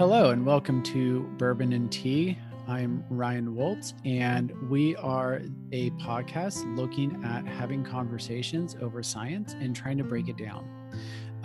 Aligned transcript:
Hello, 0.00 0.30
and 0.30 0.46
welcome 0.46 0.82
to 0.84 1.24
Bourbon 1.36 1.74
and 1.74 1.92
Tea. 1.92 2.38
I'm 2.66 3.04
Ryan 3.10 3.54
Woltz, 3.54 3.92
and 4.06 4.50
we 4.70 4.96
are 4.96 5.42
a 5.72 5.90
podcast 5.90 6.74
looking 6.74 7.22
at 7.22 7.46
having 7.46 7.84
conversations 7.84 8.78
over 8.80 9.02
science 9.02 9.56
and 9.60 9.76
trying 9.76 9.98
to 9.98 10.04
break 10.04 10.30
it 10.30 10.38
down. 10.38 10.66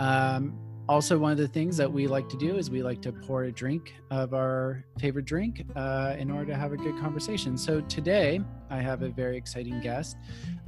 Um, 0.00 0.58
also, 0.88 1.18
one 1.18 1.32
of 1.32 1.36
the 1.36 1.48
things 1.48 1.76
that 1.76 1.92
we 1.92 2.06
like 2.06 2.30
to 2.30 2.38
do 2.38 2.56
is 2.56 2.70
we 2.70 2.82
like 2.82 3.02
to 3.02 3.12
pour 3.12 3.44
a 3.44 3.52
drink 3.52 3.92
of 4.10 4.32
our 4.32 4.86
favorite 4.98 5.26
drink 5.26 5.62
uh, 5.76 6.16
in 6.18 6.30
order 6.30 6.46
to 6.46 6.56
have 6.56 6.72
a 6.72 6.78
good 6.78 6.98
conversation. 6.98 7.58
So, 7.58 7.82
today 7.82 8.40
I 8.70 8.80
have 8.80 9.02
a 9.02 9.10
very 9.10 9.36
exciting 9.36 9.82
guest 9.82 10.16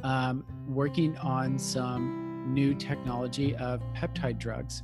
um, 0.02 0.45
working 0.69 1.16
on 1.16 1.59
some 1.59 2.52
new 2.52 2.75
technology 2.75 3.57
of 3.57 3.80
peptide 3.95 4.39
drugs. 4.39 4.83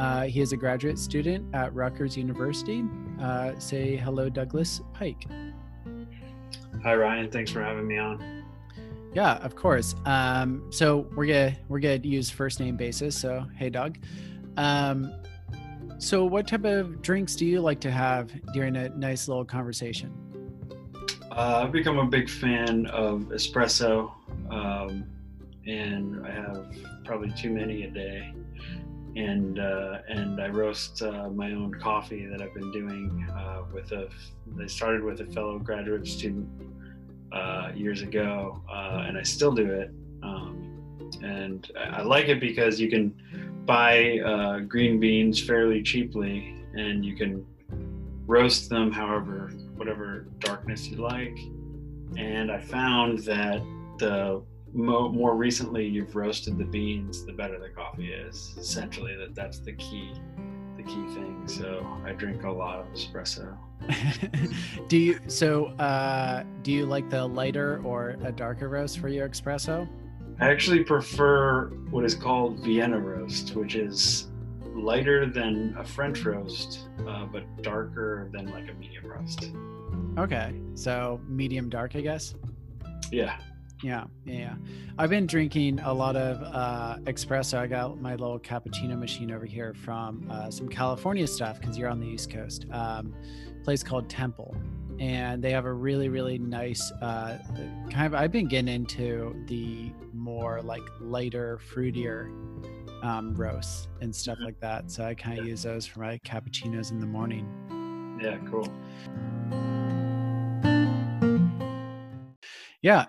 Uh, 0.00 0.22
he 0.22 0.40
is 0.40 0.52
a 0.52 0.56
graduate 0.56 0.98
student 0.98 1.44
at 1.54 1.74
Rutgers 1.74 2.16
University. 2.16 2.82
Uh, 3.20 3.52
say 3.58 3.96
hello, 3.96 4.30
Douglas 4.30 4.80
Pike. 4.94 5.26
Hi, 6.82 6.94
Ryan. 6.94 7.30
Thanks 7.30 7.50
for 7.50 7.62
having 7.62 7.86
me 7.86 7.98
on. 7.98 8.44
Yeah, 9.12 9.34
of 9.44 9.54
course. 9.54 9.94
Um, 10.06 10.64
so 10.70 11.06
we're 11.14 11.26
gonna 11.26 11.54
we're 11.68 11.80
gonna 11.80 12.00
use 12.02 12.30
first 12.30 12.60
name 12.60 12.78
basis. 12.78 13.14
So 13.14 13.44
hey, 13.58 13.68
Doug. 13.68 13.98
Um, 14.56 15.12
so 15.98 16.24
what 16.24 16.48
type 16.48 16.64
of 16.64 17.02
drinks 17.02 17.36
do 17.36 17.44
you 17.44 17.60
like 17.60 17.80
to 17.80 17.90
have 17.90 18.32
during 18.54 18.76
a 18.76 18.88
nice 18.90 19.28
little 19.28 19.44
conversation? 19.44 20.14
Uh, 21.30 21.64
I've 21.64 21.72
become 21.72 21.98
a 21.98 22.06
big 22.06 22.30
fan 22.30 22.86
of 22.86 23.24
espresso, 23.34 24.12
um, 24.50 25.04
and 25.66 26.26
I 26.26 26.30
have 26.30 26.74
probably 27.04 27.30
too 27.32 27.50
many 27.50 27.82
a 27.82 27.90
day 27.90 28.32
and 29.16 29.58
uh, 29.58 29.98
and 30.08 30.40
I 30.40 30.48
roast 30.48 31.02
uh, 31.02 31.28
my 31.30 31.52
own 31.52 31.74
coffee 31.74 32.26
that 32.26 32.40
I've 32.40 32.54
been 32.54 32.70
doing 32.72 33.26
uh, 33.34 33.62
with 33.72 33.92
a. 33.92 34.08
I 34.60 34.66
started 34.66 35.02
with 35.02 35.20
a 35.20 35.26
fellow 35.26 35.58
graduate 35.58 36.06
student 36.06 36.48
uh, 37.32 37.70
years 37.74 38.02
ago, 38.02 38.62
uh, 38.70 39.04
and 39.06 39.16
I 39.18 39.22
still 39.22 39.52
do 39.52 39.70
it. 39.70 39.90
Um, 40.22 41.10
and 41.22 41.70
I 41.76 42.02
like 42.02 42.28
it 42.28 42.40
because 42.40 42.80
you 42.80 42.88
can 42.88 43.14
buy 43.66 44.18
uh, 44.20 44.60
green 44.60 45.00
beans 45.00 45.42
fairly 45.42 45.82
cheaply, 45.82 46.54
and 46.74 47.04
you 47.04 47.16
can 47.16 47.44
roast 48.26 48.68
them 48.70 48.92
however 48.92 49.52
whatever 49.76 50.26
darkness 50.38 50.86
you 50.86 50.98
like. 50.98 51.36
And 52.16 52.50
I 52.50 52.60
found 52.60 53.20
that 53.20 53.60
the 53.98 54.42
mo- 54.72 55.08
more 55.08 55.36
recently 55.36 55.86
you've 55.86 56.14
roasted 56.14 56.58
the 56.58 56.64
beans, 56.64 57.24
the 57.24 57.32
better 57.32 57.58
the 57.58 57.68
coffee 57.68 58.12
is. 58.12 58.54
Essentially, 58.58 59.16
that 59.16 59.34
that's 59.34 59.58
the 59.58 59.72
key, 59.72 60.12
the 60.76 60.82
key 60.82 61.06
thing. 61.14 61.42
So 61.46 61.86
I 62.04 62.12
drink 62.12 62.44
a 62.44 62.50
lot 62.50 62.80
of 62.80 62.86
espresso. 62.88 63.56
do 64.88 64.96
you 64.96 65.20
so 65.26 65.66
uh, 65.78 66.44
do 66.62 66.72
you 66.72 66.86
like 66.86 67.08
the 67.10 67.26
lighter 67.26 67.80
or 67.84 68.16
a 68.22 68.32
darker 68.32 68.68
roast 68.68 68.98
for 68.98 69.08
your 69.08 69.28
espresso? 69.28 69.88
I 70.40 70.50
actually 70.50 70.84
prefer 70.84 71.68
what 71.90 72.04
is 72.04 72.14
called 72.14 72.60
Vienna 72.60 72.98
roast, 72.98 73.54
which 73.54 73.74
is 73.74 74.28
lighter 74.74 75.26
than 75.26 75.74
a 75.78 75.84
French 75.84 76.24
roast, 76.24 76.88
uh, 77.06 77.26
but 77.26 77.44
darker 77.62 78.30
than 78.32 78.46
like 78.50 78.70
a 78.70 78.74
medium 78.74 79.06
roast. 79.06 79.50
Okay, 80.18 80.54
so 80.74 81.20
medium 81.28 81.68
dark, 81.68 81.94
I 81.94 82.00
guess. 82.00 82.34
Yeah, 83.12 83.38
yeah, 83.82 84.04
yeah. 84.24 84.54
I've 84.98 85.10
been 85.10 85.26
drinking 85.26 85.80
a 85.80 85.92
lot 85.92 86.16
of 86.16 86.42
uh, 86.42 86.98
espresso. 87.04 87.58
I 87.58 87.66
got 87.66 88.00
my 88.00 88.12
little 88.12 88.38
cappuccino 88.38 88.98
machine 88.98 89.30
over 89.30 89.46
here 89.46 89.74
from 89.74 90.26
uh, 90.30 90.50
some 90.50 90.68
California 90.68 91.26
stuff 91.26 91.60
because 91.60 91.78
you're 91.78 91.88
on 91.88 92.00
the 92.00 92.06
East 92.06 92.30
Coast. 92.30 92.66
Um, 92.70 93.14
place 93.64 93.82
called 93.82 94.08
Temple, 94.08 94.54
and 94.98 95.42
they 95.42 95.50
have 95.50 95.64
a 95.64 95.72
really, 95.72 96.08
really 96.08 96.38
nice 96.38 96.90
uh, 97.00 97.38
kind 97.90 98.06
of. 98.06 98.14
I've 98.14 98.32
been 98.32 98.48
getting 98.48 98.74
into 98.74 99.34
the 99.46 99.92
more 100.12 100.60
like 100.62 100.82
lighter, 101.00 101.58
fruitier 101.72 102.28
um, 103.02 103.34
roasts 103.34 103.88
and 104.00 104.14
stuff 104.14 104.36
mm-hmm. 104.36 104.46
like 104.46 104.60
that. 104.60 104.90
So 104.90 105.04
I 105.04 105.14
kind 105.14 105.38
of 105.38 105.46
use 105.46 105.62
those 105.62 105.86
for 105.86 106.00
my 106.00 106.18
cappuccinos 106.18 106.90
in 106.90 107.00
the 107.00 107.06
morning. 107.06 107.46
Yeah, 108.20 108.36
cool. 108.50 108.68
Yeah, 112.82 113.06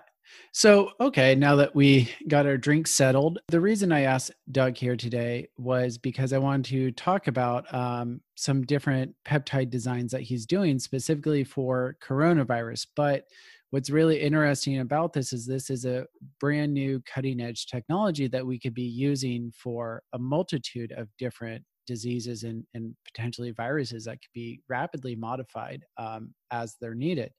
so, 0.52 0.90
okay, 1.00 1.34
now 1.34 1.56
that 1.56 1.74
we 1.74 2.10
got 2.28 2.44
our 2.44 2.58
drinks 2.58 2.90
settled, 2.90 3.38
the 3.48 3.60
reason 3.60 3.90
I 3.90 4.02
asked 4.02 4.32
Doug 4.50 4.76
here 4.76 4.96
today 4.96 5.48
was 5.56 5.96
because 5.96 6.34
I 6.34 6.38
wanted 6.38 6.66
to 6.66 6.90
talk 6.92 7.26
about 7.26 7.72
um, 7.72 8.20
some 8.34 8.62
different 8.62 9.14
peptide 9.26 9.70
designs 9.70 10.12
that 10.12 10.20
he's 10.20 10.44
doing 10.44 10.78
specifically 10.78 11.42
for 11.42 11.96
coronavirus. 12.02 12.86
But 12.94 13.24
what's 13.70 13.88
really 13.88 14.20
interesting 14.20 14.80
about 14.80 15.14
this 15.14 15.32
is 15.32 15.46
this 15.46 15.70
is 15.70 15.86
a 15.86 16.04
brand 16.38 16.74
new 16.74 17.02
cutting 17.06 17.40
edge 17.40 17.64
technology 17.64 18.28
that 18.28 18.46
we 18.46 18.58
could 18.58 18.74
be 18.74 18.82
using 18.82 19.50
for 19.56 20.02
a 20.12 20.18
multitude 20.18 20.92
of 20.92 21.08
different 21.16 21.64
diseases 21.86 22.42
and, 22.42 22.62
and 22.74 22.94
potentially 23.06 23.52
viruses 23.52 24.04
that 24.04 24.20
could 24.20 24.32
be 24.34 24.60
rapidly 24.68 25.16
modified 25.16 25.82
um, 25.96 26.34
as 26.50 26.76
they're 26.78 26.94
needed. 26.94 27.32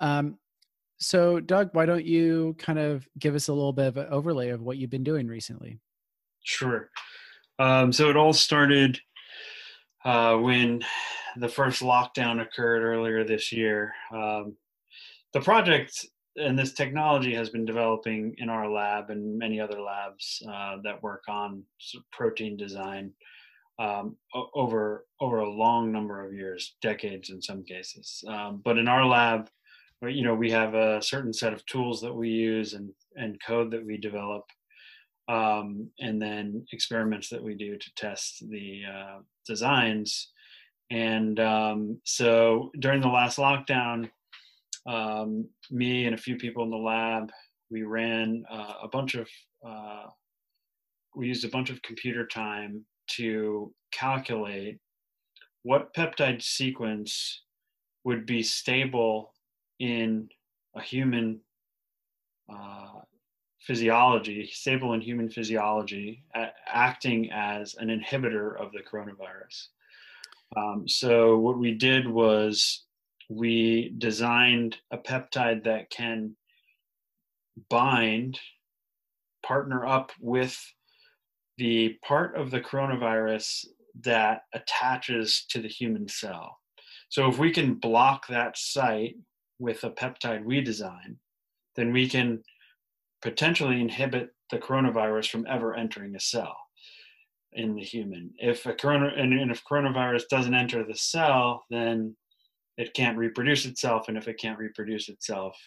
Um, 0.00 0.36
so, 0.98 1.40
Doug, 1.40 1.70
why 1.72 1.86
don't 1.86 2.04
you 2.04 2.56
kind 2.58 2.78
of 2.78 3.06
give 3.18 3.34
us 3.34 3.48
a 3.48 3.52
little 3.52 3.72
bit 3.72 3.86
of 3.86 3.96
an 3.96 4.08
overlay 4.10 4.50
of 4.50 4.62
what 4.62 4.76
you've 4.76 4.90
been 4.90 5.04
doing 5.04 5.26
recently? 5.26 5.80
Sure. 6.42 6.90
Um, 7.58 7.92
so, 7.92 8.10
it 8.10 8.16
all 8.16 8.32
started 8.32 9.00
uh, 10.04 10.36
when 10.36 10.84
the 11.36 11.48
first 11.48 11.82
lockdown 11.82 12.40
occurred 12.40 12.82
earlier 12.82 13.24
this 13.24 13.52
year. 13.52 13.92
Um, 14.12 14.56
the 15.32 15.40
project 15.40 16.06
and 16.36 16.58
this 16.58 16.72
technology 16.72 17.34
has 17.34 17.50
been 17.50 17.64
developing 17.64 18.34
in 18.38 18.48
our 18.48 18.70
lab 18.70 19.10
and 19.10 19.38
many 19.38 19.60
other 19.60 19.80
labs 19.80 20.42
uh, 20.50 20.76
that 20.84 21.02
work 21.02 21.24
on 21.28 21.62
protein 22.12 22.56
design 22.56 23.12
um, 23.78 24.16
over 24.54 25.06
over 25.20 25.38
a 25.38 25.50
long 25.50 25.92
number 25.92 26.24
of 26.24 26.32
years, 26.32 26.76
decades 26.82 27.30
in 27.30 27.40
some 27.40 27.64
cases. 27.64 28.24
Um, 28.26 28.60
but 28.64 28.78
in 28.78 28.88
our 28.88 29.04
lab, 29.04 29.48
you 30.02 30.22
know 30.22 30.34
we 30.34 30.50
have 30.50 30.74
a 30.74 31.02
certain 31.02 31.32
set 31.32 31.52
of 31.52 31.64
tools 31.66 32.00
that 32.00 32.14
we 32.14 32.28
use 32.28 32.74
and 32.74 32.90
and 33.16 33.40
code 33.44 33.70
that 33.70 33.84
we 33.84 33.96
develop 33.96 34.44
um, 35.28 35.90
and 36.00 36.20
then 36.20 36.64
experiments 36.72 37.28
that 37.28 37.42
we 37.42 37.54
do 37.54 37.76
to 37.76 37.94
test 37.96 38.44
the 38.48 38.82
uh, 38.90 39.18
designs. 39.46 40.30
And 40.90 41.38
um, 41.38 42.00
so 42.04 42.70
during 42.78 43.02
the 43.02 43.08
last 43.08 43.38
lockdown 43.38 44.08
um, 44.86 45.46
me 45.70 46.06
and 46.06 46.14
a 46.14 46.18
few 46.18 46.36
people 46.36 46.64
in 46.64 46.70
the 46.70 46.76
lab 46.76 47.30
we 47.70 47.82
ran 47.82 48.44
uh, 48.50 48.74
a 48.82 48.88
bunch 48.88 49.14
of 49.14 49.28
uh, 49.66 50.04
we 51.14 51.26
used 51.26 51.44
a 51.44 51.48
bunch 51.48 51.68
of 51.68 51.82
computer 51.82 52.26
time 52.26 52.84
to 53.08 53.72
calculate 53.92 54.78
what 55.62 55.92
peptide 55.94 56.42
sequence 56.42 57.42
would 58.04 58.24
be 58.24 58.42
stable 58.42 59.34
in 59.78 60.28
a 60.74 60.80
human 60.80 61.40
uh, 62.52 63.00
physiology, 63.60 64.48
stable 64.52 64.94
in 64.94 65.00
human 65.00 65.28
physiology, 65.28 66.24
acting 66.66 67.30
as 67.32 67.74
an 67.74 67.88
inhibitor 67.88 68.58
of 68.58 68.72
the 68.72 68.80
coronavirus. 68.80 69.66
Um, 70.56 70.88
so, 70.88 71.38
what 71.38 71.58
we 71.58 71.74
did 71.74 72.08
was 72.08 72.84
we 73.28 73.94
designed 73.98 74.78
a 74.90 74.96
peptide 74.96 75.64
that 75.64 75.90
can 75.90 76.34
bind, 77.68 78.40
partner 79.44 79.86
up 79.86 80.12
with 80.20 80.58
the 81.58 81.98
part 82.02 82.36
of 82.36 82.50
the 82.50 82.60
coronavirus 82.60 83.66
that 84.00 84.42
attaches 84.54 85.44
to 85.50 85.60
the 85.60 85.68
human 85.68 86.08
cell. 86.08 86.56
So, 87.10 87.28
if 87.28 87.38
we 87.38 87.50
can 87.50 87.74
block 87.74 88.28
that 88.28 88.56
site 88.56 89.16
with 89.58 89.84
a 89.84 89.90
peptide 89.90 90.44
we 90.44 90.60
design, 90.60 91.18
then 91.76 91.92
we 91.92 92.08
can 92.08 92.42
potentially 93.22 93.80
inhibit 93.80 94.30
the 94.50 94.58
coronavirus 94.58 95.28
from 95.30 95.46
ever 95.48 95.74
entering 95.74 96.14
a 96.14 96.20
cell 96.20 96.56
in 97.52 97.74
the 97.74 97.82
human. 97.82 98.30
If 98.38 98.66
a 98.66 98.74
corona 98.74 99.12
and, 99.16 99.32
and 99.32 99.50
if 99.50 99.64
coronavirus 99.64 100.28
doesn't 100.30 100.54
enter 100.54 100.84
the 100.84 100.94
cell, 100.94 101.64
then 101.70 102.16
it 102.76 102.94
can't 102.94 103.18
reproduce 103.18 103.66
itself, 103.66 104.08
and 104.08 104.16
if 104.16 104.28
it 104.28 104.38
can't 104.38 104.58
reproduce 104.58 105.08
itself, 105.08 105.58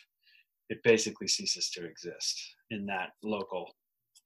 it 0.70 0.82
basically 0.84 1.28
ceases 1.28 1.70
to 1.72 1.86
exist 1.86 2.42
in 2.70 2.86
that 2.86 3.10
local 3.22 3.76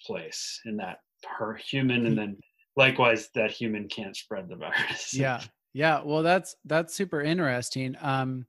place, 0.06 0.62
in 0.66 0.78
that 0.78 1.00
per 1.24 1.56
human, 1.56 2.06
and 2.06 2.16
then 2.16 2.38
likewise 2.76 3.30
that 3.34 3.50
human 3.50 3.88
can't 3.88 4.16
spread 4.16 4.48
the 4.48 4.56
virus. 4.56 5.14
yeah, 5.14 5.42
yeah. 5.74 6.02
Well, 6.04 6.22
that's 6.22 6.56
that's 6.66 6.94
super 6.94 7.22
interesting. 7.22 7.96
Um, 8.02 8.46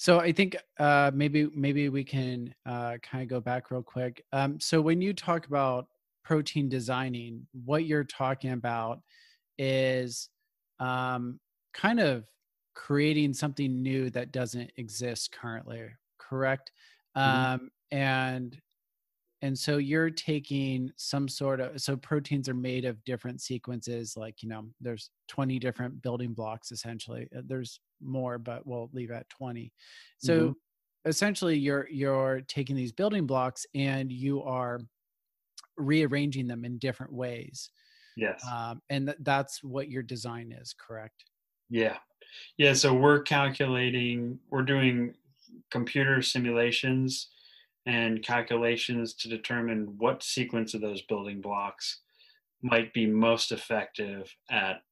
so 0.00 0.18
I 0.18 0.32
think 0.32 0.56
uh, 0.78 1.10
maybe 1.12 1.50
maybe 1.54 1.90
we 1.90 2.04
can 2.04 2.54
uh, 2.64 2.96
kind 3.02 3.22
of 3.22 3.28
go 3.28 3.38
back 3.38 3.70
real 3.70 3.82
quick. 3.82 4.24
Um, 4.32 4.58
so 4.58 4.80
when 4.80 5.02
you 5.02 5.12
talk 5.12 5.46
about 5.46 5.88
protein 6.24 6.70
designing, 6.70 7.46
what 7.66 7.84
you're 7.84 8.04
talking 8.04 8.52
about 8.52 9.02
is 9.58 10.30
um, 10.78 11.38
kind 11.74 12.00
of 12.00 12.24
creating 12.74 13.34
something 13.34 13.82
new 13.82 14.08
that 14.08 14.32
doesn't 14.32 14.72
exist 14.78 15.32
currently, 15.32 15.82
correct? 16.16 16.72
Mm-hmm. 17.14 17.52
Um, 17.52 17.70
and 17.90 18.58
and 19.42 19.58
so 19.58 19.78
you're 19.78 20.10
taking 20.10 20.90
some 20.96 21.28
sort 21.28 21.60
of 21.60 21.80
so 21.80 21.96
proteins 21.96 22.48
are 22.48 22.54
made 22.54 22.84
of 22.84 23.02
different 23.04 23.40
sequences 23.40 24.16
like 24.16 24.42
you 24.42 24.48
know 24.48 24.64
there's 24.80 25.10
20 25.28 25.58
different 25.58 26.00
building 26.02 26.32
blocks 26.32 26.72
essentially 26.72 27.28
uh, 27.36 27.40
there's 27.46 27.80
more 28.00 28.38
but 28.38 28.66
we'll 28.66 28.90
leave 28.92 29.10
at 29.10 29.28
20 29.30 29.72
so 30.18 30.40
mm-hmm. 30.40 31.08
essentially 31.08 31.56
you're 31.56 31.88
you're 31.90 32.42
taking 32.48 32.76
these 32.76 32.92
building 32.92 33.26
blocks 33.26 33.66
and 33.74 34.12
you 34.12 34.42
are 34.42 34.80
rearranging 35.76 36.46
them 36.46 36.64
in 36.64 36.78
different 36.78 37.12
ways 37.12 37.70
yes. 38.16 38.42
um, 38.50 38.80
and 38.90 39.06
th- 39.06 39.18
that's 39.22 39.62
what 39.62 39.88
your 39.88 40.02
design 40.02 40.52
is 40.52 40.74
correct? 40.74 41.24
Yeah. 41.70 41.96
Yeah 42.58 42.74
so 42.74 42.92
we're 42.92 43.22
calculating 43.22 44.38
we're 44.50 44.62
doing 44.62 45.14
computer 45.70 46.22
simulations 46.22 47.28
and 47.86 48.22
calculations 48.22 49.14
to 49.14 49.28
determine 49.28 49.94
what 49.98 50.22
sequence 50.22 50.74
of 50.74 50.80
those 50.80 51.02
building 51.02 51.40
blocks 51.40 52.00
might 52.62 52.92
be 52.92 53.06
most 53.06 53.52
effective 53.52 54.34
at 54.50 54.82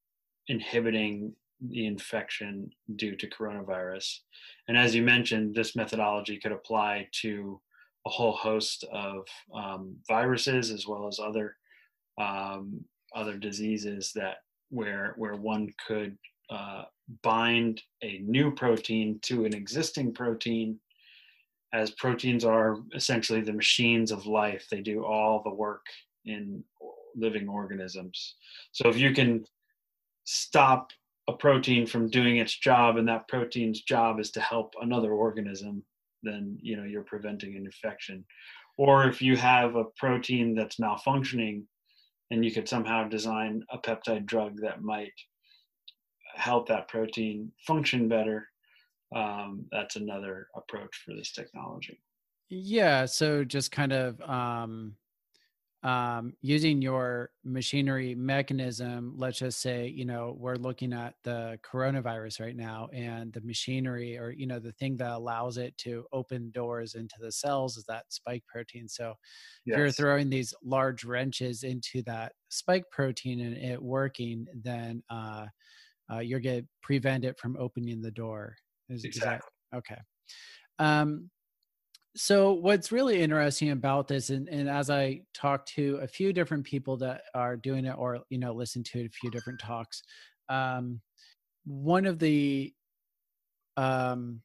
inhibiting 0.47 1.33
the 1.69 1.85
infection 1.85 2.69
due 2.95 3.15
to 3.15 3.29
coronavirus. 3.29 4.19
And 4.67 4.77
as 4.77 4.95
you 4.95 5.03
mentioned, 5.03 5.53
this 5.53 5.75
methodology 5.75 6.37
could 6.37 6.51
apply 6.51 7.07
to 7.21 7.61
a 8.07 8.09
whole 8.09 8.31
host 8.31 8.85
of 8.91 9.27
um, 9.53 9.95
viruses 10.07 10.71
as 10.71 10.87
well 10.87 11.07
as 11.07 11.19
other 11.19 11.55
um, 12.19 12.83
other 13.15 13.37
diseases 13.37 14.11
that 14.15 14.37
where 14.69 15.13
where 15.17 15.35
one 15.35 15.73
could 15.85 16.17
uh, 16.49 16.83
bind 17.23 17.81
a 18.03 18.19
new 18.19 18.51
protein 18.51 19.19
to 19.23 19.45
an 19.45 19.53
existing 19.53 20.13
protein 20.13 20.79
as 21.73 21.91
proteins 21.91 22.43
are 22.43 22.77
essentially 22.95 23.41
the 23.41 23.53
machines 23.53 24.11
of 24.11 24.25
life. 24.25 24.65
They 24.69 24.81
do 24.81 25.05
all 25.05 25.41
the 25.43 25.53
work 25.53 25.85
in 26.25 26.63
living 27.15 27.47
organisms. 27.47 28.35
So 28.71 28.89
if 28.89 28.97
you 28.97 29.13
can 29.13 29.45
stop 30.23 30.91
a 31.27 31.33
protein 31.33 31.85
from 31.85 32.09
doing 32.09 32.37
its 32.37 32.57
job 32.57 32.97
and 32.97 33.07
that 33.07 33.27
protein's 33.27 33.81
job 33.81 34.19
is 34.19 34.31
to 34.31 34.41
help 34.41 34.73
another 34.81 35.11
organism 35.11 35.83
then 36.23 36.57
you 36.61 36.75
know 36.75 36.83
you're 36.83 37.03
preventing 37.03 37.55
an 37.55 37.65
infection. 37.65 38.25
Or 38.77 39.05
if 39.07 39.21
you 39.21 39.35
have 39.37 39.75
a 39.75 39.85
protein 39.97 40.55
that's 40.55 40.77
malfunctioning 40.77 41.63
and 42.31 42.45
you 42.45 42.51
could 42.51 42.69
somehow 42.69 43.07
design 43.07 43.63
a 43.71 43.77
peptide 43.77 44.25
drug 44.25 44.57
that 44.61 44.81
might 44.81 45.13
help 46.35 46.67
that 46.67 46.87
protein 46.87 47.51
function 47.65 48.07
better 48.07 48.47
um, 49.15 49.65
that's 49.71 49.95
another 49.95 50.47
approach 50.55 51.03
for 51.05 51.13
this 51.15 51.31
technology. 51.31 51.99
Yeah. 52.49 53.05
So 53.05 53.43
just 53.43 53.71
kind 53.71 53.93
of 53.93 54.19
um, 54.21 54.95
um, 55.83 56.33
using 56.41 56.81
your 56.81 57.29
machinery 57.45 58.13
mechanism, 58.13 59.13
let's 59.15 59.39
just 59.39 59.61
say, 59.61 59.87
you 59.87 60.03
know, 60.03 60.35
we're 60.37 60.55
looking 60.55 60.91
at 60.91 61.13
the 61.23 61.57
coronavirus 61.63 62.41
right 62.41 62.55
now, 62.55 62.89
and 62.91 63.31
the 63.31 63.41
machinery 63.41 64.17
or, 64.17 64.31
you 64.31 64.45
know, 64.45 64.59
the 64.59 64.73
thing 64.73 64.97
that 64.97 65.11
allows 65.11 65.57
it 65.57 65.77
to 65.77 66.05
open 66.11 66.51
doors 66.51 66.95
into 66.95 67.15
the 67.21 67.31
cells 67.31 67.77
is 67.77 67.85
that 67.87 68.03
spike 68.09 68.43
protein. 68.45 68.89
So 68.89 69.13
yes. 69.65 69.73
if 69.73 69.77
you're 69.77 69.91
throwing 69.91 70.29
these 70.29 70.53
large 70.63 71.05
wrenches 71.05 71.63
into 71.63 72.01
that 72.03 72.33
spike 72.49 72.85
protein 72.91 73.39
and 73.39 73.55
it 73.55 73.81
working, 73.81 74.47
then 74.53 75.01
uh, 75.09 75.45
uh, 76.11 76.19
you're 76.19 76.41
going 76.41 76.61
to 76.61 76.67
prevent 76.81 77.23
it 77.23 77.39
from 77.39 77.55
opening 77.57 78.01
the 78.01 78.11
door. 78.11 78.55
Is, 78.89 79.03
exactly. 79.03 79.35
Is 79.37 79.51
that, 79.71 79.77
okay. 79.77 80.01
Um, 80.79 81.29
so 82.15 82.53
what's 82.53 82.91
really 82.91 83.21
interesting 83.21 83.71
about 83.71 84.07
this 84.07 84.29
and, 84.29 84.49
and 84.49 84.67
as 84.67 84.89
i 84.89 85.21
talk 85.33 85.65
to 85.65 85.99
a 86.01 86.07
few 86.07 86.33
different 86.33 86.65
people 86.65 86.97
that 86.97 87.21
are 87.35 87.55
doing 87.55 87.85
it 87.85 87.95
or 87.97 88.19
you 88.29 88.37
know 88.37 88.51
listen 88.51 88.83
to 88.83 89.05
a 89.05 89.09
few 89.09 89.29
different 89.29 89.59
talks 89.59 90.03
um, 90.49 90.99
one 91.65 92.05
of 92.05 92.17
the 92.17 92.73
um, 93.77 94.41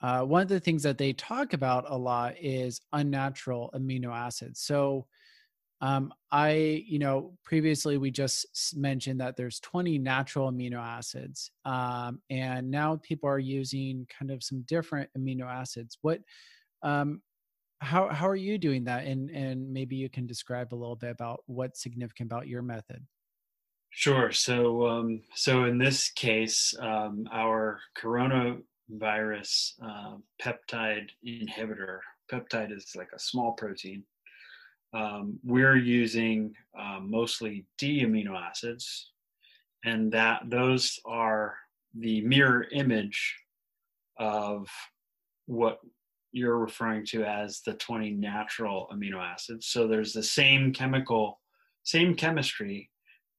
uh, 0.00 0.22
one 0.22 0.42
of 0.42 0.48
the 0.48 0.60
things 0.60 0.82
that 0.82 0.96
they 0.96 1.12
talk 1.12 1.52
about 1.52 1.84
a 1.88 1.96
lot 1.96 2.34
is 2.40 2.80
unnatural 2.92 3.70
amino 3.74 4.14
acids 4.14 4.60
so 4.60 5.06
um, 5.80 6.12
I, 6.30 6.84
you 6.86 6.98
know, 6.98 7.36
previously 7.44 7.98
we 7.98 8.10
just 8.10 8.76
mentioned 8.76 9.20
that 9.20 9.36
there's 9.36 9.60
20 9.60 9.98
natural 9.98 10.50
amino 10.50 10.78
acids, 10.78 11.50
um, 11.64 12.20
and 12.30 12.70
now 12.70 12.96
people 13.02 13.28
are 13.28 13.38
using 13.38 14.06
kind 14.18 14.30
of 14.30 14.42
some 14.42 14.62
different 14.62 15.10
amino 15.16 15.42
acids. 15.42 15.98
What, 16.00 16.20
um, 16.82 17.20
how 17.80 18.08
how 18.08 18.26
are 18.26 18.36
you 18.36 18.56
doing 18.56 18.84
that? 18.84 19.04
And 19.04 19.30
and 19.30 19.70
maybe 19.70 19.96
you 19.96 20.08
can 20.08 20.26
describe 20.26 20.72
a 20.72 20.76
little 20.76 20.96
bit 20.96 21.10
about 21.10 21.42
what's 21.46 21.82
significant 21.82 22.32
about 22.32 22.48
your 22.48 22.62
method. 22.62 23.04
Sure. 23.90 24.32
So 24.32 24.86
um, 24.86 25.20
so 25.34 25.64
in 25.64 25.76
this 25.76 26.10
case, 26.10 26.74
um, 26.80 27.28
our 27.30 27.80
coronavirus 28.02 29.72
uh, 29.82 30.16
peptide 30.42 31.10
inhibitor. 31.26 31.98
Peptide 32.32 32.74
is 32.74 32.92
like 32.96 33.10
a 33.14 33.20
small 33.20 33.52
protein 33.52 34.02
um, 34.92 35.38
we're 35.44 35.76
using 35.76 36.54
um, 36.78 37.10
mostly 37.10 37.66
D 37.78 38.04
amino 38.04 38.38
acids, 38.38 39.12
and 39.84 40.12
that 40.12 40.42
those 40.48 40.98
are 41.04 41.56
the 41.98 42.20
mirror 42.22 42.66
image 42.72 43.36
of 44.18 44.68
what 45.46 45.80
you're 46.32 46.58
referring 46.58 47.04
to 47.06 47.24
as 47.24 47.60
the 47.64 47.74
20 47.74 48.10
natural 48.12 48.88
amino 48.92 49.22
acids. 49.22 49.66
So 49.66 49.86
there's 49.86 50.12
the 50.12 50.22
same 50.22 50.72
chemical, 50.72 51.40
same 51.82 52.14
chemistry, 52.14 52.90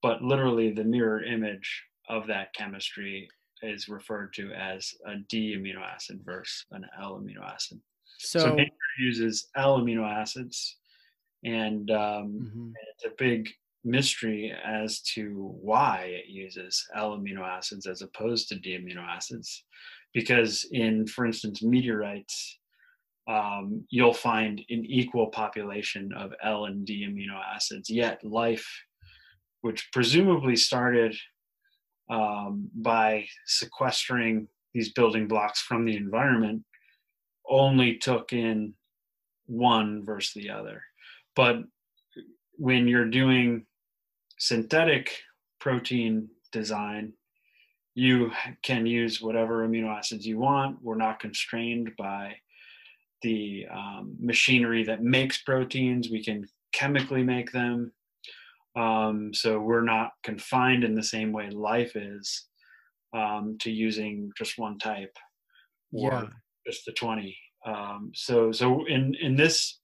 but 0.01 0.23
literally 0.23 0.71
the 0.71 0.83
mirror 0.83 1.23
image 1.23 1.83
of 2.09 2.27
that 2.27 2.53
chemistry 2.53 3.29
is 3.61 3.89
referred 3.89 4.33
to 4.33 4.51
as 4.51 4.93
a 5.05 5.17
D 5.29 5.55
amino 5.57 5.81
acid 5.81 6.21
versus 6.23 6.65
an 6.71 6.85
L 7.01 7.19
amino 7.19 7.43
acid. 7.43 7.79
So, 8.19 8.39
so 8.39 8.55
nature 8.55 8.71
uses 8.99 9.47
L 9.55 9.79
amino 9.79 10.07
acids 10.07 10.77
and 11.43 11.89
um, 11.91 12.39
mm-hmm. 12.41 12.69
it's 12.93 13.05
a 13.05 13.15
big 13.17 13.49
mystery 13.83 14.53
as 14.65 15.01
to 15.01 15.55
why 15.61 16.09
it 16.09 16.29
uses 16.29 16.85
L 16.95 17.17
amino 17.17 17.41
acids 17.41 17.87
as 17.87 18.01
opposed 18.01 18.49
to 18.49 18.59
D 18.59 18.77
amino 18.77 19.05
acids. 19.07 19.63
Because 20.13 20.67
in, 20.71 21.05
for 21.07 21.25
instance, 21.25 21.61
meteorites, 21.61 22.59
um, 23.27 23.85
you'll 23.89 24.13
find 24.13 24.59
an 24.69 24.85
equal 24.85 25.27
population 25.27 26.11
of 26.13 26.33
L 26.43 26.65
and 26.65 26.85
D 26.85 27.05
amino 27.07 27.39
acids. 27.55 27.89
Yet 27.89 28.23
life, 28.23 28.67
which 29.61 29.89
presumably 29.91 30.55
started 30.55 31.15
um, 32.09 32.69
by 32.73 33.27
sequestering 33.45 34.47
these 34.73 34.93
building 34.93 35.27
blocks 35.27 35.61
from 35.61 35.85
the 35.85 35.95
environment, 35.95 36.63
only 37.49 37.97
took 37.97 38.33
in 38.33 38.73
one 39.45 40.03
versus 40.05 40.33
the 40.33 40.49
other. 40.49 40.83
But 41.37 41.57
when 42.55 42.87
you're 42.87 43.09
doing 43.09 43.67
synthetic 44.39 45.15
protein 45.59 46.29
design, 46.51 47.13
you 47.93 48.31
can 48.63 48.87
use 48.87 49.21
whatever 49.21 49.65
amino 49.65 49.95
acids 49.95 50.25
you 50.25 50.39
want. 50.39 50.79
We're 50.81 50.95
not 50.95 51.19
constrained 51.19 51.91
by 51.95 52.37
the 53.21 53.67
um, 53.71 54.15
machinery 54.19 54.83
that 54.85 55.03
makes 55.03 55.43
proteins. 55.43 56.09
We 56.09 56.23
can 56.23 56.45
chemically 56.73 57.23
make 57.23 57.51
them. 57.51 57.91
Um, 58.75 59.31
so 59.33 59.59
we're 59.59 59.83
not 59.83 60.11
confined 60.23 60.83
in 60.83 60.95
the 60.95 61.03
same 61.03 61.31
way 61.31 61.49
life 61.51 61.95
is 61.95 62.47
um, 63.15 63.57
to 63.61 63.71
using 63.71 64.31
just 64.37 64.57
one 64.57 64.79
type 64.79 65.15
or 65.91 66.11
yeah. 66.11 66.25
just 66.67 66.85
the 66.85 66.93
20. 66.93 67.37
Um, 67.65 68.11
so 68.13 68.51
so 68.51 68.85
in 68.87 69.15
in 69.19 69.35
this 69.35 69.79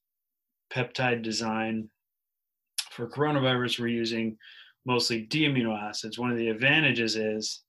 peptide 0.73 1.21
design. 1.21 1.89
For 2.91 3.09
coronavirus, 3.09 3.79
we're 3.79 3.87
using 3.87 4.37
mostly 4.85 5.21
D 5.21 5.47
amino 5.47 5.77
acids. 5.77 6.19
One 6.19 6.31
of 6.31 6.37
the 6.37 6.49
advantages 6.49 7.15
is 7.15 7.63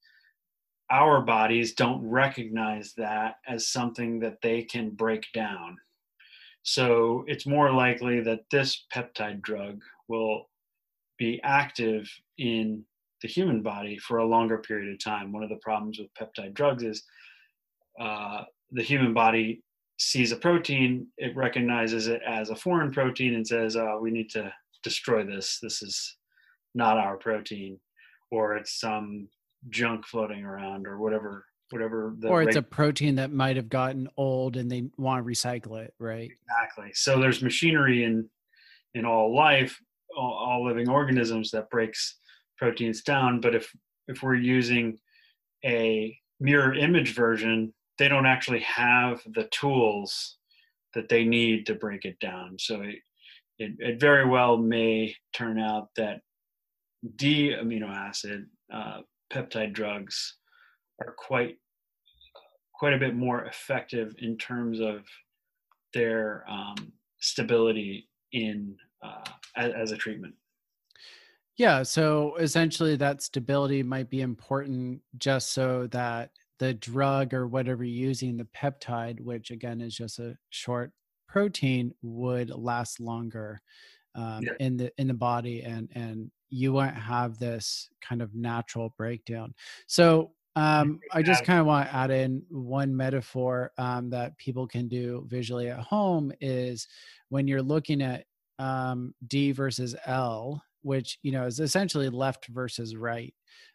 our 0.91 1.21
bodies 1.23 1.75
don't 1.75 2.07
recognize 2.07 2.93
that 2.97 3.37
as 3.49 3.69
something 3.69 4.21
that 4.21 4.39
they 4.43 4.63
can 4.63 4.91
break 4.91 5.27
down. 5.33 5.77
So 6.63 7.25
it's 7.27 7.47
more 7.47 7.73
likely 7.73 8.21
that 8.21 8.45
this 8.51 8.85
peptide 8.95 9.43
drug 9.43 9.81
will 10.09 10.51
be 11.19 11.41
active 11.43 12.09
in 12.39 12.85
the 13.23 13.29
human 13.29 13.63
body 13.63 13.99
for 13.99 14.19
a 14.19 14.27
longer 14.27 14.59
period 14.59 14.93
of 14.93 15.03
time. 15.03 15.33
One 15.33 15.43
of 15.43 15.49
the 15.49 15.57
problems 15.57 15.99
with 15.99 16.15
peptide 16.15 16.55
drugs 16.55 16.83
is 16.83 17.03
uh, 17.99 18.45
the 18.71 18.83
human 18.83 19.15
body 19.15 19.63
sees 19.99 20.33
a 20.33 20.37
protein, 20.37 21.07
it 21.19 21.37
recognizes 21.37 22.09
it 22.09 22.21
as 22.27 22.51
a 22.51 22.57
foreign 22.57 22.91
protein 22.91 23.35
and 23.35 23.47
says, 23.47 23.77
oh, 23.77 23.99
we 24.01 24.11
need 24.11 24.31
to 24.31 24.53
destroy 24.83 25.25
this. 25.25 25.59
This 25.63 25.83
is 25.83 26.17
not 26.75 26.99
our 26.99 27.17
protein. 27.17 27.79
Or 28.31 28.57
it's 28.57 28.81
some 28.81 29.29
junk 29.71 30.07
floating 30.07 30.45
around 30.45 30.87
or 30.87 30.99
whatever 30.99 31.45
whatever 31.71 32.15
or 32.25 32.43
it's 32.43 32.57
reg- 32.57 32.57
a 32.57 32.63
protein 32.63 33.15
that 33.15 33.33
might 33.33 33.57
have 33.57 33.69
gotten 33.69 34.09
old 34.17 34.57
and 34.57 34.71
they 34.71 34.85
want 34.99 35.25
to 35.25 35.29
recycle 35.29 35.83
it 35.83 35.95
right 35.99 36.31
exactly 36.43 36.91
so 36.93 37.19
there's 37.19 37.43
machinery 37.43 38.05
in 38.05 38.29
in 38.95 39.05
all 39.07 39.35
life 39.35 39.81
all, 40.17 40.35
all 40.35 40.65
living 40.67 40.89
organisms 40.89 41.51
that 41.51 41.71
breaks 41.71 42.19
proteins 42.59 43.03
down 43.03 43.41
but 43.41 43.55
if 43.55 43.73
if 44.09 44.23
we're 44.23 44.35
using 44.35 44.99
a 45.65 46.17
mirror 46.39 46.75
image 46.75 47.15
version 47.15 47.73
they 47.99 48.09
don't 48.09 48.27
actually 48.27 48.61
have 48.61 49.21
the 49.35 49.49
tools 49.51 50.37
that 50.95 51.09
they 51.09 51.25
need 51.25 51.67
to 51.67 51.75
break 51.75 52.05
it 52.05 52.19
down 52.21 52.57
so 52.59 52.81
it, 52.83 52.97
it, 53.59 53.73
it 53.79 54.01
very 54.01 54.29
well 54.29 54.57
may 54.57 55.15
turn 55.33 55.59
out 55.59 55.89
that 55.97 56.21
d 57.17 57.51
amino 57.51 57.89
acid 57.89 58.47
uh, 58.73 59.01
peptide 59.33 59.73
drugs 59.73 60.37
are 61.01 61.15
quite 61.19 61.57
quite 62.75 62.93
a 62.93 62.99
bit 62.99 63.15
more 63.15 63.45
effective 63.45 64.15
in 64.19 64.37
terms 64.37 64.81
of 64.81 65.05
their 65.93 66.45
um, 66.49 66.93
stability 67.21 68.09
in 68.33 68.77
uh, 69.03 69.25
as, 69.57 69.73
as 69.73 69.93
a 69.93 69.97
treatment. 69.97 70.35
Yeah, 71.57 71.85
so 71.85 72.35
essentially 72.37 72.97
that 72.97 73.23
stability 73.23 73.83
might 73.83 74.11
be 74.11 74.23
important 74.23 75.01
just 75.19 75.53
so 75.53 75.87
that 75.89 76.31
the 76.65 76.75
drug 76.75 77.35
or 77.35 77.47
whatever 77.47 77.85
you're 77.85 78.09
using, 78.09 78.37
the 78.37 78.49
peptide, 78.57 79.21
which 79.21 79.51
again 79.51 79.81
is 79.81 79.95
just 79.95 80.19
a 80.19 80.37
short 80.51 80.93
protein, 81.29 81.93
would 82.03 82.51
last 82.51 83.01
longer 83.01 83.61
um, 84.15 84.43
yeah. 84.43 84.53
in 84.61 84.77
the 84.77 84.93
in 84.99 85.09
the 85.09 85.15
body, 85.15 85.63
and 85.63 85.89
and 85.95 86.31
you 86.51 86.73
won't 86.73 86.97
have 86.97 87.39
this 87.39 87.89
kind 88.01 88.23
of 88.23 88.35
natural 88.35 88.95
breakdown. 88.97 89.55
So 89.87 90.33
um, 90.57 91.01
I 91.13 91.23
just 91.23 91.45
kind 91.45 91.59
of 91.59 91.67
want 91.67 91.89
to 91.89 91.95
add 91.95 92.11
in 92.11 92.43
one 92.49 92.97
metaphor 92.97 93.73
um, 93.77 94.09
that 94.11 94.39
people 94.39 94.67
can 94.67 94.87
do 94.89 95.27
visually 95.29 95.69
at 95.69 95.81
home 95.81 96.33
is 96.41 96.87
when 97.29 97.49
you're 97.49 97.63
looking 97.63 98.01
at 98.01 98.25
um, 98.61 99.15
D 99.27 99.51
versus 99.51 99.97
L, 100.07 100.63
which 100.83 101.19
you 101.23 101.33
know 101.33 101.45
is 101.45 101.61
essentially 101.61 102.09
left 102.09 102.47
versus 102.47 102.97
right. 102.97 103.35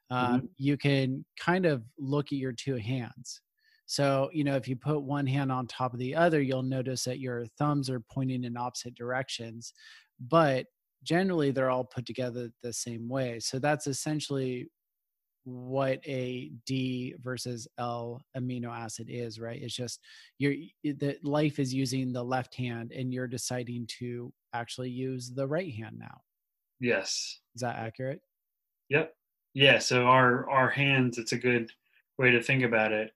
Um, 0.10 0.28
mm-hmm. 0.28 0.46
You 0.58 0.78
can 0.78 1.26
kind 1.40 1.66
of 1.66 1.84
look 1.98 2.28
at 2.28 2.40
your 2.40 2.54
two 2.54 2.76
hands. 2.76 3.42
So 3.86 4.30
you 4.34 4.44
know 4.44 4.56
if 4.56 4.68
you 4.68 4.76
put 4.76 5.02
one 5.02 5.26
hand 5.26 5.52
on 5.52 5.68
top 5.68 5.94
of 5.94 6.00
the 6.00 6.16
other, 6.16 6.42
you'll 6.42 6.64
notice 6.64 7.04
that 7.06 7.20
your 7.20 7.46
thumbs 7.58 7.90
are 7.90 8.02
pointing 8.12 8.44
in 8.44 8.58
opposite 8.58 8.96
directions, 8.96 9.74
but 10.20 10.66
generally 11.04 11.52
they're 11.52 11.70
all 11.70 11.86
put 11.86 12.06
together 12.06 12.50
the 12.62 12.74
same 12.74 13.08
way. 13.10 13.40
So 13.40 13.58
that's 13.58 13.88
essentially 13.88 14.70
what 15.46 16.00
a 16.06 16.52
D 16.66 17.16
versus 17.20 17.68
L 17.78 18.22
amino 18.38 18.70
acid 18.70 19.08
is, 19.10 19.40
right? 19.40 19.62
It's 19.62 19.76
just 19.76 20.00
you're 20.38 20.56
the 20.84 21.18
life 21.24 21.60
is 21.60 21.74
using 21.74 22.14
the 22.14 22.24
left 22.24 22.56
hand 22.56 22.92
and 22.92 23.14
you're 23.14 23.28
deciding 23.28 23.88
to 24.00 24.32
actually 24.54 24.90
use 24.90 25.32
the 25.34 25.48
right 25.48 25.74
hand 25.74 25.98
now. 25.98 26.22
Yes. 26.80 27.40
Is 27.56 27.62
that 27.62 27.78
accurate? 27.78 28.22
Yep. 28.90 29.14
Yeah. 29.60 29.80
So 29.80 30.06
our 30.06 30.50
our 30.50 30.70
hands, 30.70 31.18
it's 31.18 31.34
a 31.34 31.38
good 31.38 31.72
way 32.18 32.32
to 32.32 32.42
think 32.42 32.64
about 32.64 32.92
it. 32.92 33.12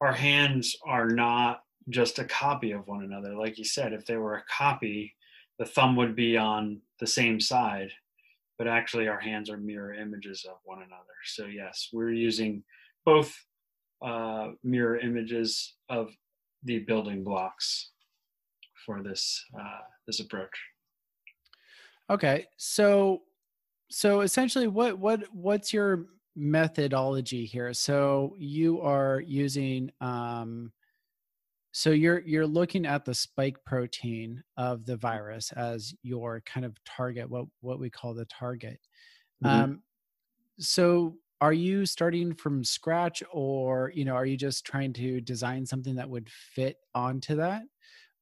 Our 0.00 0.12
hands 0.12 0.76
are 0.86 1.08
not 1.08 1.62
just 1.88 2.18
a 2.18 2.24
copy 2.24 2.72
of 2.72 2.86
one 2.86 3.04
another. 3.04 3.34
Like 3.34 3.58
you 3.58 3.64
said, 3.64 3.92
if 3.92 4.06
they 4.06 4.16
were 4.16 4.36
a 4.36 4.44
copy, 4.50 5.14
the 5.58 5.66
thumb 5.66 5.96
would 5.96 6.16
be 6.16 6.36
on 6.36 6.80
the 7.00 7.06
same 7.06 7.40
side 7.40 7.90
but 8.58 8.68
actually 8.68 9.08
our 9.08 9.18
hands 9.18 9.50
are 9.50 9.56
mirror 9.56 9.92
images 9.92 10.46
of 10.48 10.56
one 10.64 10.78
another. 10.78 11.14
So 11.24 11.46
yes, 11.46 11.88
we're 11.92 12.12
using 12.12 12.62
both 13.04 13.34
uh, 14.02 14.50
mirror 14.62 14.98
images 14.98 15.74
of 15.88 16.10
the 16.62 16.80
building 16.80 17.24
blocks 17.24 17.90
for 18.86 19.02
this 19.02 19.44
uh, 19.58 19.80
this 20.06 20.20
approach. 20.20 20.58
Okay, 22.10 22.46
so 22.56 23.22
so 23.90 24.20
essentially, 24.20 24.66
what 24.66 24.98
what 24.98 25.22
what's 25.32 25.72
your 25.72 26.06
methodology 26.36 27.44
here? 27.44 27.72
So 27.72 28.34
you 28.38 28.80
are 28.80 29.20
using 29.20 29.90
um, 30.00 30.72
so 31.72 31.90
you're 31.90 32.20
you're 32.20 32.46
looking 32.46 32.86
at 32.86 33.04
the 33.04 33.14
spike 33.14 33.56
protein 33.64 34.42
of 34.56 34.86
the 34.86 34.96
virus 34.96 35.52
as 35.52 35.94
your 36.02 36.40
kind 36.46 36.64
of 36.64 36.76
target 36.84 37.28
what 37.28 37.46
what 37.60 37.78
we 37.78 37.90
call 37.90 38.14
the 38.14 38.26
target. 38.26 38.78
Mm-hmm. 39.44 39.62
um, 39.62 39.82
so 40.58 41.16
are 41.40 41.52
you 41.52 41.84
starting 41.84 42.32
from 42.32 42.64
scratch 42.64 43.22
or 43.32 43.92
you 43.94 44.04
know 44.04 44.14
are 44.14 44.26
you 44.26 44.36
just 44.36 44.64
trying 44.64 44.92
to 44.94 45.20
design 45.20 45.66
something 45.66 45.96
that 45.96 46.08
would 46.08 46.30
fit 46.30 46.76
onto 46.94 47.36
that? 47.36 47.62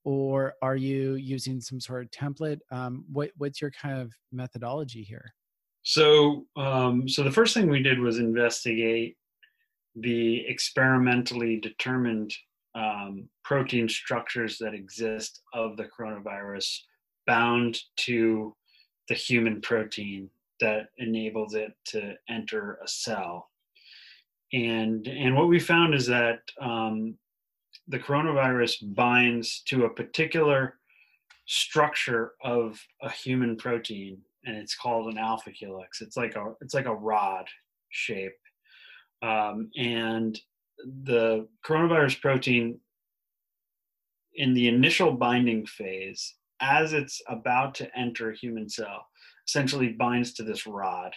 Or 0.04 0.54
are 0.62 0.74
you 0.74 1.14
using 1.14 1.60
some 1.60 1.78
sort 1.78 2.02
of 2.02 2.10
template? 2.10 2.58
Um, 2.70 3.04
what 3.12 3.30
what's 3.36 3.60
your 3.60 3.70
kind 3.70 4.00
of 4.00 4.12
methodology 4.32 5.02
here 5.02 5.32
so 5.82 6.46
um, 6.56 7.08
so 7.08 7.22
the 7.22 7.30
first 7.30 7.54
thing 7.54 7.68
we 7.68 7.82
did 7.82 7.98
was 7.98 8.18
investigate 8.18 9.16
the 9.96 10.46
experimentally 10.48 11.60
determined 11.60 12.32
um, 12.74 13.28
protein 13.44 13.88
structures 13.88 14.58
that 14.58 14.74
exist 14.74 15.42
of 15.52 15.76
the 15.76 15.84
coronavirus 15.84 16.78
bound 17.26 17.78
to 17.96 18.54
the 19.08 19.14
human 19.14 19.60
protein 19.60 20.30
that 20.60 20.88
enables 20.98 21.54
it 21.54 21.72
to 21.84 22.14
enter 22.28 22.78
a 22.82 22.88
cell. 22.88 23.50
And, 24.52 25.06
and 25.08 25.34
what 25.34 25.48
we 25.48 25.58
found 25.58 25.94
is 25.94 26.06
that 26.06 26.40
um, 26.60 27.16
the 27.88 27.98
coronavirus 27.98 28.94
binds 28.94 29.62
to 29.66 29.84
a 29.84 29.90
particular 29.90 30.78
structure 31.46 32.32
of 32.42 32.80
a 33.02 33.10
human 33.10 33.56
protein 33.56 34.18
and 34.44 34.56
it's 34.56 34.74
called 34.74 35.12
an 35.12 35.18
alpha 35.18 35.50
helix 35.50 36.00
it's 36.00 36.16
like 36.16 36.36
a 36.36 36.52
it's 36.60 36.74
like 36.74 36.86
a 36.86 36.94
rod 36.94 37.46
shape 37.90 38.32
um, 39.22 39.70
and 39.76 40.38
the 41.04 41.46
coronavirus 41.64 42.20
protein 42.20 42.80
in 44.34 44.54
the 44.54 44.68
initial 44.68 45.12
binding 45.12 45.66
phase, 45.66 46.34
as 46.60 46.92
it's 46.92 47.20
about 47.28 47.74
to 47.76 47.98
enter 47.98 48.30
a 48.30 48.36
human 48.36 48.68
cell, 48.68 49.06
essentially 49.46 49.88
binds 49.88 50.32
to 50.34 50.42
this 50.42 50.66
rod 50.66 51.14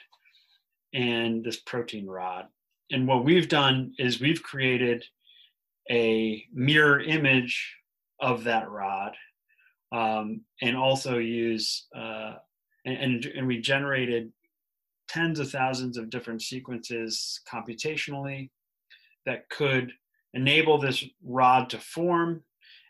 and 0.94 1.44
this 1.44 1.60
protein 1.62 2.08
rod. 2.08 2.46
And 2.91 3.08
what 3.08 3.24
we've 3.24 3.50
done 3.50 3.94
is 3.98 4.20
we've 4.20 4.44
created 4.44 5.03
a 5.89 6.44
mirror 6.53 7.00
image 7.00 7.75
of 8.20 8.44
that 8.46 8.70
rod 8.70 9.15
um, 9.91 10.41
and 10.62 10.75
also 10.75 11.17
use, 11.17 11.88
uh, 11.96 12.36
and, 12.86 12.98
and, 12.98 13.25
and 13.25 13.48
we 13.48 13.60
generated 13.60 14.32
tens 15.08 15.39
of 15.39 15.50
thousands 15.50 15.98
of 15.98 16.10
different 16.10 16.42
sequences 16.42 17.42
computationally 17.51 18.50
that 19.25 19.50
could 19.50 19.92
enable 20.34 20.77
this 20.77 21.04
rod 21.24 21.70
to 21.70 21.80
form 21.80 22.44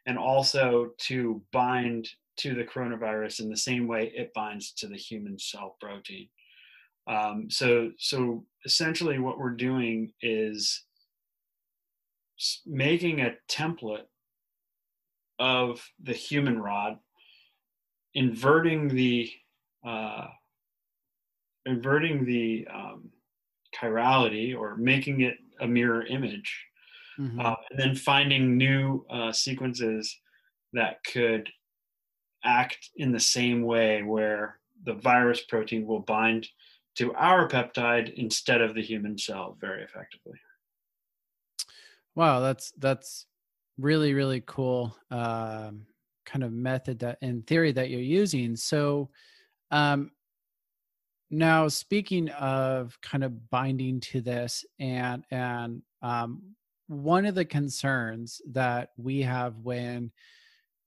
and 0.06 0.18
also 0.18 0.92
to 0.98 1.42
bind 1.52 2.08
to 2.38 2.54
the 2.54 2.64
coronavirus 2.64 3.40
in 3.40 3.50
the 3.50 3.58
same 3.58 3.88
way 3.88 4.12
it 4.16 4.34
binds 4.34 4.74
to 4.74 4.88
the 4.88 4.98
human 4.98 5.40
cell 5.40 5.78
protein. 5.80 6.28
Um, 7.08 7.48
so, 7.50 7.92
so 7.98 8.46
essentially, 8.66 9.20
what 9.20 9.38
we're 9.38 9.52
doing 9.52 10.12
is 10.22 10.84
making 12.66 13.22
a 13.22 13.36
template 13.50 14.08
of 15.40 15.88
the 16.04 16.14
human 16.14 16.60
rod, 16.60 16.98
inverting 18.14 18.90
the 18.90 19.32
uh, 19.86 20.28
inverting 21.66 22.26
the 22.26 22.68
um, 22.74 23.10
chirality 23.76 24.58
or 24.58 24.76
making 24.78 25.22
it 25.22 25.38
a 25.60 25.68
mirror 25.68 26.06
image, 26.06 26.66
mm-hmm. 27.20 27.40
uh, 27.40 27.56
and 27.70 27.80
then 27.80 27.96
finding 27.96 28.58
new 28.58 29.06
uh, 29.10 29.32
sequences 29.32 30.20
that 30.74 30.98
could 31.12 31.50
act 32.44 32.90
in 32.98 33.12
the 33.12 33.20
same 33.20 33.64
way 33.64 34.04
where 34.04 34.60
the 34.86 34.94
virus 34.94 35.42
protein 35.42 35.86
will 35.86 36.02
bind 36.02 36.48
to 36.96 37.14
our 37.16 37.48
peptide 37.48 38.14
instead 38.16 38.62
of 38.62 38.74
the 38.76 38.82
human 38.82 39.18
cell 39.18 39.58
very 39.60 39.84
effectively. 39.84 40.40
Wow, 42.16 42.40
that's 42.40 42.72
that's 42.78 43.26
really 43.78 44.14
really 44.14 44.42
cool 44.46 44.96
um, 45.12 45.86
kind 46.26 46.44
of 46.44 46.54
method 46.54 47.00
that 47.00 47.18
in 47.22 47.42
theory 47.44 47.72
that 47.74 47.90
you're 47.90 48.00
using. 48.00 48.56
So, 48.56 49.10
um, 49.72 50.12
now, 51.32 51.68
speaking 51.68 52.30
of 52.30 53.00
kind 53.02 53.24
of 53.24 53.50
binding 53.50 54.00
to 54.02 54.22
this, 54.22 54.64
and 54.80 55.24
and 55.32 55.82
um, 56.02 56.42
one 56.88 57.26
of 57.26 57.36
the 57.36 57.46
concerns 57.46 58.42
that 58.52 58.90
we 58.98 59.22
have 59.22 59.58
when 59.60 60.12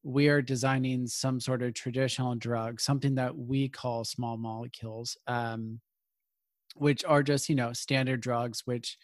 we 0.04 0.28
are 0.28 0.40
designing 0.40 1.06
some 1.06 1.40
sort 1.40 1.62
of 1.62 1.75
traditional 1.75 2.35
drug, 2.37 2.80
something 2.80 3.16
that 3.16 3.37
we 3.37 3.68
call 3.68 4.04
small 4.04 4.37
molecules, 4.37 5.16
um, 5.26 5.80
which 6.76 7.04
are 7.04 7.23
just 7.23 7.49
you 7.49 7.56
know 7.56 7.73
standard 7.73 8.20
drugs, 8.20 8.62
which 8.64 8.97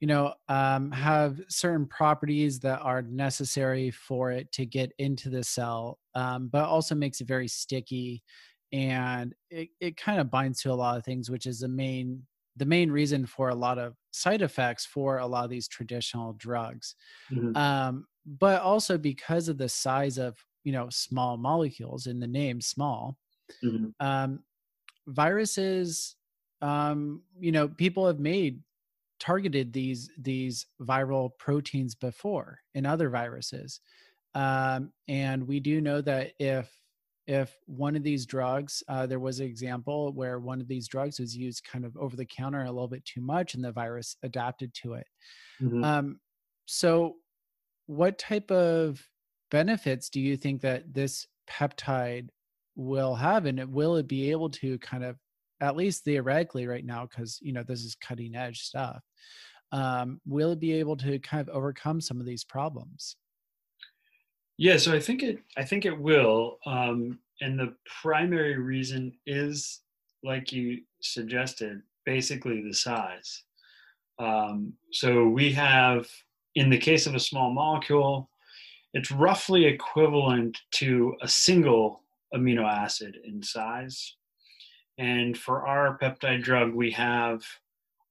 you 0.00 0.08
know 0.08 0.34
um, 0.48 0.90
have 0.90 1.40
certain 1.48 1.86
properties 1.86 2.58
that 2.60 2.80
are 2.80 3.02
necessary 3.02 3.92
for 3.92 4.32
it 4.32 4.50
to 4.52 4.66
get 4.66 4.92
into 4.98 5.30
the 5.30 5.44
cell, 5.44 5.98
um, 6.16 6.48
but 6.48 6.64
also 6.64 6.96
makes 6.96 7.20
it 7.20 7.28
very 7.28 7.48
sticky, 7.48 8.24
and 8.74 9.36
it, 9.50 9.68
it 9.80 9.96
kind 9.96 10.20
of 10.20 10.32
binds 10.32 10.60
to 10.60 10.72
a 10.72 10.74
lot 10.74 10.98
of 10.98 11.04
things, 11.04 11.30
which 11.30 11.46
is 11.46 11.60
the 11.60 11.68
main 11.68 12.22
the 12.56 12.66
main 12.66 12.90
reason 12.90 13.24
for 13.24 13.48
a 13.48 13.54
lot 13.54 13.78
of 13.78 13.94
side 14.10 14.42
effects 14.42 14.84
for 14.84 15.18
a 15.18 15.26
lot 15.26 15.44
of 15.44 15.50
these 15.50 15.66
traditional 15.66 16.34
drugs. 16.34 16.94
Mm-hmm. 17.32 17.56
Um, 17.56 18.06
but 18.26 18.62
also 18.62 18.96
because 18.98 19.48
of 19.48 19.58
the 19.58 19.68
size 19.68 20.18
of 20.18 20.36
you 20.64 20.72
know 20.72 20.88
small 20.90 21.36
molecules 21.36 22.08
in 22.08 22.18
the 22.18 22.26
name 22.26 22.60
small 22.60 23.16
mm-hmm. 23.62 23.86
um, 24.04 24.40
viruses 25.06 26.16
um, 26.60 27.22
you 27.38 27.52
know 27.52 27.68
people 27.68 28.06
have 28.06 28.18
made 28.18 28.60
targeted 29.20 29.72
these 29.72 30.10
these 30.18 30.66
viral 30.80 31.30
proteins 31.38 31.94
before 31.94 32.58
in 32.74 32.86
other 32.86 33.08
viruses 33.08 33.80
um, 34.34 34.90
and 35.06 35.46
we 35.46 35.60
do 35.60 35.80
know 35.80 36.00
that 36.00 36.32
if 36.40 36.68
if 37.26 37.56
one 37.66 37.96
of 37.96 38.02
these 38.02 38.26
drugs 38.26 38.82
uh, 38.88 39.06
there 39.06 39.18
was 39.18 39.40
an 39.40 39.46
example 39.46 40.12
where 40.12 40.38
one 40.38 40.60
of 40.60 40.68
these 40.68 40.88
drugs 40.88 41.18
was 41.18 41.36
used 41.36 41.64
kind 41.64 41.84
of 41.84 41.96
over 41.96 42.16
the 42.16 42.26
counter 42.26 42.62
a 42.62 42.70
little 42.70 42.88
bit 42.88 43.04
too 43.04 43.20
much 43.20 43.54
and 43.54 43.64
the 43.64 43.72
virus 43.72 44.16
adapted 44.22 44.72
to 44.74 44.94
it. 44.94 45.06
Mm-hmm. 45.62 45.84
um, 45.84 46.20
so 46.66 47.16
what 47.86 48.18
type 48.18 48.50
of 48.50 49.02
benefits 49.50 50.08
do 50.08 50.20
you 50.20 50.36
think 50.36 50.62
that 50.62 50.92
this 50.92 51.26
peptide 51.48 52.28
will 52.76 53.14
have? 53.14 53.46
And 53.46 53.72
will 53.72 53.96
it 53.96 54.08
be 54.08 54.30
able 54.30 54.48
to 54.50 54.78
kind 54.78 55.04
of 55.04 55.16
at 55.60 55.76
least 55.76 56.04
theoretically 56.04 56.66
right 56.66 56.84
now 56.84 57.06
because 57.06 57.38
you 57.42 57.52
know 57.52 57.62
this 57.62 57.84
is 57.84 57.94
cutting 57.94 58.34
edge 58.34 58.60
stuff 58.60 59.02
um, 59.72 60.20
will 60.26 60.52
it 60.52 60.60
be 60.60 60.72
able 60.72 60.96
to 60.96 61.18
kind 61.20 61.40
of 61.40 61.54
overcome 61.54 62.00
some 62.00 62.20
of 62.20 62.26
these 62.26 62.44
problems 62.44 63.16
yeah 64.56 64.76
so 64.76 64.92
i 64.92 65.00
think 65.00 65.22
it 65.22 65.38
i 65.56 65.64
think 65.64 65.84
it 65.84 65.98
will 65.98 66.58
um, 66.66 67.18
and 67.40 67.58
the 67.58 67.74
primary 68.02 68.56
reason 68.56 69.12
is 69.26 69.80
like 70.22 70.52
you 70.52 70.80
suggested 71.00 71.82
basically 72.04 72.62
the 72.62 72.74
size 72.74 73.44
um, 74.18 74.72
so 74.92 75.26
we 75.26 75.52
have 75.52 76.06
in 76.54 76.70
the 76.70 76.78
case 76.78 77.06
of 77.06 77.14
a 77.14 77.20
small 77.20 77.50
molecule, 77.52 78.30
it's 78.92 79.10
roughly 79.10 79.64
equivalent 79.64 80.58
to 80.72 81.14
a 81.20 81.28
single 81.28 82.02
amino 82.34 82.64
acid 82.64 83.18
in 83.24 83.42
size. 83.42 84.14
And 84.98 85.36
for 85.36 85.66
our 85.66 85.98
peptide 85.98 86.44
drug, 86.44 86.72
we 86.72 86.92
have 86.92 87.42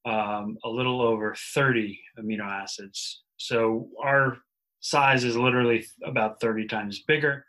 um, 0.06 0.58
a 0.66 0.70
little 0.70 1.02
over 1.02 1.36
30 1.54 1.98
amino 2.20 2.46
acids. 2.46 3.22
So 3.38 3.88
our 4.02 4.38
size 4.84 5.24
is 5.24 5.38
literally 5.38 5.86
about 6.04 6.42
30 6.42 6.68
times 6.68 7.04
bigger. 7.08 7.46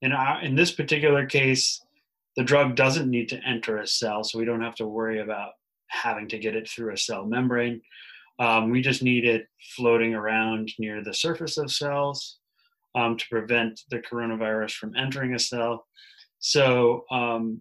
In, 0.00 0.12
our, 0.12 0.42
in 0.42 0.54
this 0.54 0.72
particular 0.72 1.26
case, 1.26 1.78
the 2.36 2.42
drug 2.42 2.74
doesn't 2.74 3.10
need 3.10 3.28
to 3.28 3.40
enter 3.46 3.78
a 3.78 3.86
cell, 3.86 4.24
so 4.24 4.38
we 4.38 4.46
don't 4.46 4.62
have 4.62 4.76
to 4.76 4.86
worry 4.86 5.20
about 5.20 5.52
having 5.88 6.26
to 6.28 6.38
get 6.38 6.56
it 6.56 6.68
through 6.68 6.94
a 6.94 6.96
cell 6.96 7.26
membrane. 7.26 7.82
Um, 8.38 8.70
we 8.70 8.80
just 8.80 9.02
need 9.02 9.26
it 9.26 9.46
floating 9.76 10.14
around 10.14 10.72
near 10.78 11.04
the 11.04 11.12
surface 11.12 11.58
of 11.58 11.70
cells 11.70 12.38
um, 12.94 13.18
to 13.18 13.28
prevent 13.28 13.82
the 13.90 13.98
coronavirus 13.98 14.72
from 14.72 14.96
entering 14.96 15.34
a 15.34 15.38
cell. 15.38 15.86
So, 16.38 17.04
um, 17.10 17.60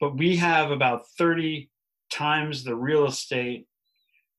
but 0.00 0.16
we 0.16 0.36
have 0.36 0.72
about 0.72 1.06
30 1.18 1.70
times 2.12 2.64
the 2.64 2.74
real 2.74 3.06
estate 3.06 3.68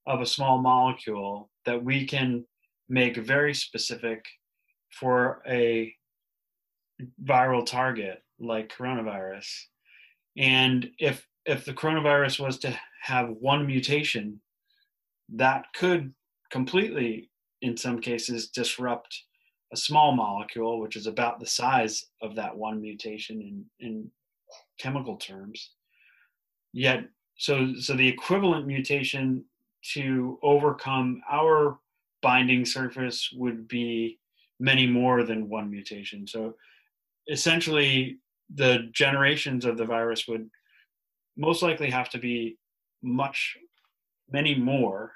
of 0.06 0.20
a 0.20 0.26
small 0.26 0.58
molecule 0.58 1.50
that 1.66 1.82
we 1.82 2.06
can 2.06 2.44
make 2.92 3.16
very 3.16 3.54
specific 3.54 4.26
for 4.90 5.42
a 5.48 5.94
viral 7.24 7.66
target 7.66 8.22
like 8.38 8.72
coronavirus. 8.78 9.48
And 10.38 10.90
if 11.00 11.26
if 11.46 11.66
the 11.66 11.74
coronavirus 11.74 12.40
was 12.40 12.60
to 12.60 12.78
have 13.02 13.30
one 13.40 13.66
mutation 13.66 14.40
that 15.34 15.66
could 15.74 16.14
completely, 16.52 17.32
in 17.62 17.78
some 17.78 18.00
cases, 18.00 18.50
disrupt 18.50 19.24
a 19.74 19.78
small 19.78 20.12
molecule, 20.12 20.80
which 20.80 20.96
is 20.98 21.08
about 21.08 21.40
the 21.40 21.48
size 21.48 22.06
of 22.22 22.36
that 22.36 22.56
one 22.56 22.82
mutation 22.82 23.42
in, 23.42 23.88
in 23.88 24.12
chemical 24.78 25.16
terms. 25.16 25.72
Yet, 26.74 27.06
so, 27.38 27.74
so 27.80 27.96
the 27.96 28.08
equivalent 28.08 28.68
mutation 28.68 29.46
to 29.94 30.38
overcome 30.44 31.22
our 31.32 31.80
binding 32.22 32.66
surface 32.66 33.30
would 33.34 33.68
be 33.68 34.20
many 34.60 34.86
more 34.86 35.24
than 35.24 35.50
one 35.50 35.70
mutation. 35.70 36.28
So 36.28 36.56
essentially, 37.28 38.20
the 38.54 38.90
generations 38.92 39.66
of 39.66 39.78
the 39.78 39.86
virus 39.86 40.28
would 40.28 40.50
most 41.38 41.64
likely 41.64 41.90
have 41.90 42.10
to 42.10 42.20
be 42.20 42.58
much, 43.02 43.58
many 44.30 44.56
more 44.56 45.12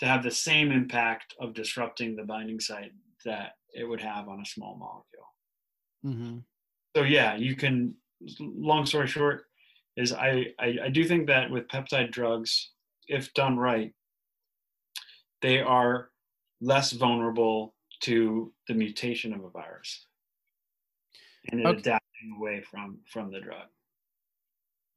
to 0.00 0.06
have 0.06 0.22
the 0.22 0.30
same 0.30 0.70
impact 0.70 1.34
of 1.40 1.54
disrupting 1.54 2.14
the 2.14 2.22
binding 2.22 2.60
site 2.60 2.92
that 3.24 3.52
it 3.74 3.84
would 3.84 4.00
have 4.00 4.28
on 4.28 4.40
a 4.40 4.46
small 4.46 4.76
molecule. 4.76 5.26
Mm-hmm. 6.04 6.38
So 6.96 7.02
yeah, 7.02 7.36
you 7.36 7.56
can. 7.56 7.94
Long 8.40 8.86
story 8.86 9.08
short, 9.08 9.44
is 9.96 10.12
I, 10.12 10.46
I 10.58 10.78
I 10.84 10.88
do 10.88 11.04
think 11.04 11.26
that 11.26 11.50
with 11.50 11.68
peptide 11.68 12.12
drugs, 12.12 12.70
if 13.08 13.32
done 13.34 13.58
right, 13.58 13.92
they 15.42 15.60
are 15.60 16.10
less 16.60 16.92
vulnerable 16.92 17.74
to 18.00 18.52
the 18.68 18.74
mutation 18.74 19.32
of 19.32 19.44
a 19.44 19.50
virus 19.50 20.06
and 21.50 21.66
okay. 21.66 21.78
adapting 21.78 22.36
away 22.38 22.60
from 22.60 22.98
from 23.06 23.30
the 23.30 23.40
drug. 23.40 23.66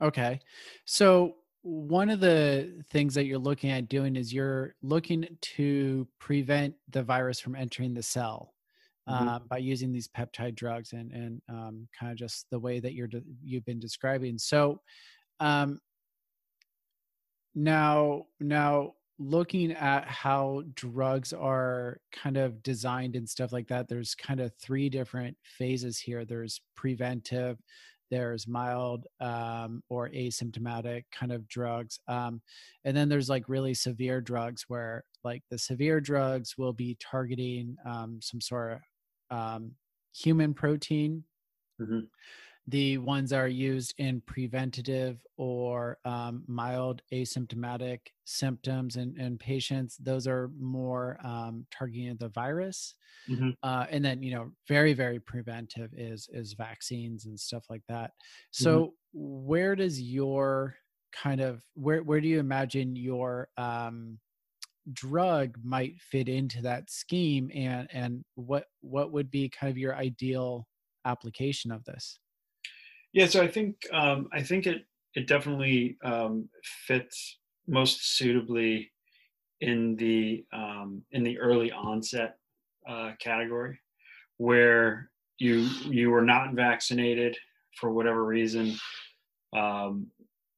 Okay, 0.02 0.40
so 0.86 1.36
one 1.62 2.10
of 2.10 2.22
the 2.22 2.84
things 2.90 3.14
that 3.16 3.26
you're 3.26 3.38
looking 3.38 3.70
at 3.70 3.90
doing 3.90 4.16
is 4.16 4.34
you're 4.34 4.76
looking 4.82 5.28
to 5.42 6.08
prevent 6.20 6.74
the 6.90 7.04
virus 7.04 7.40
from 7.40 7.56
entering 7.56 7.94
the 7.94 8.02
cell 8.02 8.54
mm-hmm. 9.08 9.28
uh, 9.28 9.40
by 9.40 9.58
using 9.58 9.92
these 9.92 10.08
peptide 10.08 10.56
drugs 10.56 10.94
and 10.94 11.12
and 11.12 11.42
um, 11.50 11.88
kind 11.98 12.12
of 12.12 12.18
just 12.18 12.46
the 12.50 12.60
way 12.60 12.80
that 12.80 12.94
you're 12.94 13.08
de- 13.08 13.24
you've 13.44 13.66
been 13.66 13.80
describing. 13.80 14.38
So 14.38 14.82
um, 15.40 15.80
now 17.56 18.26
now 18.40 18.94
looking 19.20 19.74
at 19.74 20.08
how 20.08 20.64
drugs 20.76 21.34
are 21.34 22.00
kind 22.12 22.38
of 22.38 22.64
designed 22.64 23.16
and 23.16 23.28
stuff 23.28 23.52
like 23.52 23.68
that 23.68 23.88
there's 23.90 24.16
kind 24.16 24.40
of 24.40 24.52
three 24.62 24.90
different 24.90 25.36
phases 25.44 26.00
here. 26.00 26.26
There's 26.26 26.62
preventive 26.76 27.60
there's 28.12 28.48
mild 28.48 29.06
um, 29.20 29.84
or 29.90 30.10
asymptomatic 30.10 31.04
kind 31.12 31.32
of 31.32 31.48
drugs 31.48 32.00
um, 32.08 32.42
and 32.84 32.96
then 32.98 33.08
there's 33.08 33.30
like 33.30 33.48
really 33.48 33.74
severe 33.74 34.20
drugs 34.20 34.66
where 34.68 35.04
like 35.24 35.44
the 35.50 35.58
severe 35.58 36.02
drugs 36.02 36.58
will 36.58 36.74
be 36.74 36.98
targeting 37.00 37.76
um, 37.86 38.20
some 38.22 38.42
sort 38.42 38.74
of 39.32 39.38
um, 39.38 39.72
human 40.14 40.54
protein 40.54 41.24
mm-hmm 41.80 42.00
the 42.70 42.98
ones 42.98 43.32
that 43.32 43.38
are 43.38 43.48
used 43.48 43.94
in 43.98 44.22
preventative 44.22 45.26
or 45.38 45.98
um, 46.06 46.44
mild 46.48 47.02
asymptomatic 47.12 48.00
symptoms 48.26 48.96
in, 48.96 49.20
in, 49.20 49.38
patients 49.38 49.98
those 49.98 50.28
are 50.28 50.52
more 50.60 51.18
um, 51.24 51.66
targeting 51.72 52.16
the 52.18 52.30
virus 52.30 52.96
mm-hmm. 53.30 53.50
uh, 53.64 53.86
and 53.90 54.04
then 54.04 54.22
you 54.22 54.34
know 54.34 54.52
very 54.68 54.94
very 54.94 55.20
preventive 55.20 55.90
is 55.96 56.30
is 56.32 56.54
vaccines 56.54 57.26
and 57.26 57.40
stuff 57.40 57.64
like 57.70 57.82
that 57.88 58.12
so 58.52 58.80
mm-hmm. 58.80 59.46
where 59.48 59.76
does 59.76 60.02
your 60.02 60.76
kind 61.12 61.42
of 61.42 61.64
where 61.74 62.04
where 62.04 62.22
do 62.22 62.28
you 62.28 62.40
imagine 62.40 62.96
your 62.96 63.50
um, 63.58 64.20
drug 64.94 65.58
might 65.64 66.00
fit 66.00 66.30
into 66.30 66.62
that 66.62 66.90
scheme 66.90 67.50
and 67.54 67.88
and 67.94 68.24
what 68.36 68.66
what 68.82 69.12
would 69.12 69.32
be 69.32 69.50
kind 69.50 69.72
of 69.72 69.78
your 69.78 69.96
ideal 69.96 70.68
application 71.06 71.72
of 71.72 71.84
this 71.86 72.20
yeah, 73.14 73.26
so 73.28 73.42
I 73.42 73.48
think 73.48 73.76
um, 73.92 74.28
I 74.32 74.42
think 74.42 74.68
it 74.68 74.86
it 75.16 75.28
definitely 75.28 75.98
um, 76.04 76.50
fits 76.88 77.38
most 77.68 78.18
suitably 78.18 78.92
in 79.62 79.96
the 79.96 80.46
um, 80.54 81.04
in 81.12 81.24
the 81.24 81.40
early 81.40 81.72
onset 81.72 82.38
uh, 82.88 83.12
category, 83.20 83.80
where 84.38 85.10
you 85.38 85.70
you 85.86 86.10
were 86.12 86.22
not 86.24 86.54
vaccinated 86.54 87.38
for 87.80 87.92
whatever 87.92 88.26
reason. 88.26 88.76
Um, 89.56 90.08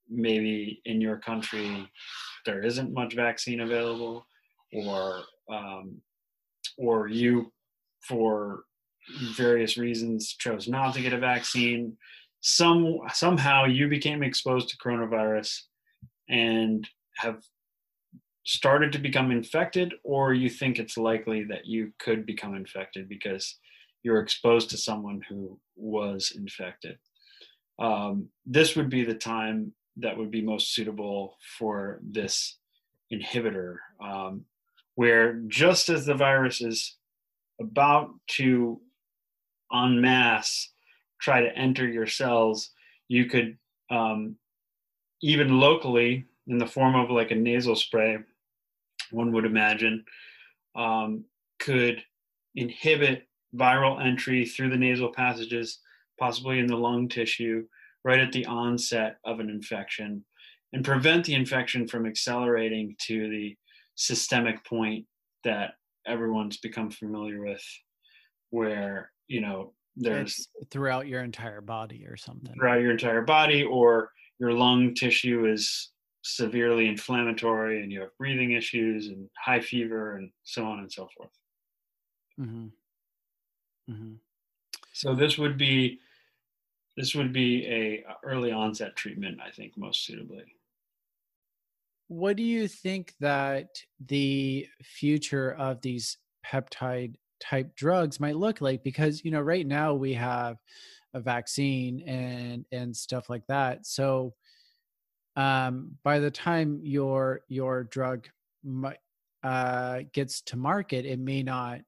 maybe 0.10 0.82
in 0.84 1.00
your 1.00 1.16
country 1.16 1.88
there 2.46 2.62
isn't 2.62 2.94
much 2.94 3.16
vaccine 3.16 3.62
available, 3.62 4.26
or 4.74 5.22
um, 5.50 6.02
or 6.78 7.08
you 7.08 7.52
for 8.02 8.64
various 9.36 9.78
reasons 9.78 10.36
chose 10.38 10.68
not 10.68 10.94
to 10.94 11.02
get 11.02 11.14
a 11.14 11.18
vaccine 11.18 11.98
some 12.42 13.00
somehow 13.14 13.66
you 13.66 13.88
became 13.88 14.24
exposed 14.24 14.70
to 14.70 14.78
coronavirus 14.78 15.62
and 16.28 16.88
have 17.18 17.42
started 18.44 18.92
to 18.92 19.00
become 19.00 19.32
infected, 19.32 19.94
or 20.04 20.34
you 20.34 20.50
think 20.50 20.80
it's 20.80 20.98
likely 20.98 21.44
that 21.44 21.66
you 21.66 21.94
could 22.00 22.26
become 22.26 22.56
infected 22.56 23.08
because 23.08 23.60
you're 24.04 24.20
exposed 24.20 24.70
to 24.72 24.78
someone 24.78 25.22
who 25.30 25.60
was 25.76 26.34
infected. 26.36 26.98
Um, 27.80 28.30
this 28.46 28.76
would 28.76 28.90
be 28.90 29.04
the 29.04 29.14
time 29.16 29.74
that 29.98 30.18
would 30.18 30.32
be 30.32 30.42
most 30.42 30.74
suitable 30.74 31.38
for 31.58 32.00
this 32.02 32.58
inhibitor, 33.14 33.76
um, 34.04 34.46
where 34.96 35.34
just 35.48 35.90
as 35.90 36.06
the 36.06 36.16
virus 36.16 36.62
is 36.62 36.98
about 37.60 38.10
to 38.28 38.82
en 39.72 40.02
masse 40.02 40.70
try 41.22 41.42
to 41.42 41.56
enter 41.58 41.88
your 41.88 42.08
cells, 42.08 42.72
you 43.08 43.26
could 43.26 43.58
um, 43.90 44.36
even 45.22 45.60
locally, 45.60 46.26
in 46.48 46.58
the 46.58 46.66
form 46.66 46.96
of 46.96 47.12
like 47.12 47.32
a 47.32 47.36
nasal 47.36 47.76
spray, 47.76 48.18
one 49.12 49.32
would 49.34 49.46
imagine, 49.46 50.04
um, 50.76 51.26
could 51.60 52.02
inhibit 52.56 53.28
viral 53.56 54.04
entry 54.04 54.46
through 54.46 54.70
the 54.70 54.78
nasal 54.78 55.12
passages, 55.14 55.80
possibly 56.20 56.60
in 56.60 56.68
the 56.68 56.76
lung 56.76 57.08
tissue, 57.08 57.66
right 58.04 58.20
at 58.20 58.32
the 58.32 58.46
onset 58.46 59.18
of 59.26 59.40
an 59.40 59.50
infection, 59.50 60.24
and 60.74 60.84
prevent 60.84 61.26
the 61.26 61.36
infection 61.36 61.88
from 61.88 62.06
accelerating 62.06 62.96
to 63.00 63.30
the 63.30 63.56
systemic 63.96 64.64
point 64.66 65.06
that 65.44 65.74
everyone's 66.08 66.58
become 66.58 66.90
familiar 66.90 67.44
with, 67.44 67.64
where, 68.50 69.12
you 69.28 69.42
know, 69.42 69.74
there's 69.96 70.48
it's 70.60 70.70
throughout 70.70 71.08
your 71.08 71.24
entire 71.24 71.62
body 71.62 72.06
or 72.08 72.18
something. 72.18 72.54
Throughout 72.56 72.82
your 72.82 72.92
entire 72.92 73.22
body, 73.22 73.64
or 73.64 74.12
your 74.40 74.54
lung 74.54 74.94
tissue 74.94 75.46
is 75.46 75.92
severely 76.24 76.88
inflammatory 76.88 77.82
and 77.82 77.92
you 77.92 78.02
have 78.02 78.16
breathing 78.18 78.52
issues 78.52 79.08
and 79.08 79.28
high 79.38 79.60
fever 79.60 80.18
and 80.18 80.30
so 80.44 80.66
on 80.66 80.80
and 80.80 80.92
so 80.92 81.08
forth. 81.18 81.32
Mm-hmm. 82.40 82.68
Mm-hmm. 83.92 84.14
So 84.94 85.16
this 85.16 85.38
would 85.38 85.58
be 85.58 86.00
this 86.98 87.16
would 87.16 87.34
be 87.34 87.66
a 87.68 88.04
early 88.24 88.52
onset 88.52 88.96
treatment, 88.96 89.40
I 89.46 89.50
think, 89.50 89.78
most 89.78 90.06
suitably. 90.06 90.44
What 92.08 92.36
do 92.36 92.44
you 92.44 92.68
think 92.68 93.14
that 93.22 93.68
the 94.06 94.68
future 94.84 95.54
of 95.54 95.82
these 95.82 96.18
peptide 96.46 97.16
type 97.42 97.76
drugs 97.76 98.20
might 98.20 98.38
look 98.38 98.62
like? 98.62 98.84
Because 98.84 99.26
you 99.26 99.32
know, 99.32 99.42
right 99.42 99.66
now 99.66 99.94
we 99.94 100.14
have 100.14 100.58
a 101.14 101.20
vaccine 101.20 102.02
and 102.02 102.66
and 102.72 102.96
stuff 102.96 103.30
like 103.30 103.46
that. 103.48 103.86
So 103.86 104.34
um, 105.36 105.98
by 106.04 106.20
the 106.20 106.32
time 106.32 106.80
your 106.84 107.42
your 107.48 107.86
drug 107.86 108.28
uh, 109.44 110.02
gets 110.14 110.42
to 110.42 110.58
market, 110.58 111.06
it 111.06 111.20
may 111.20 111.44
not, 111.44 111.80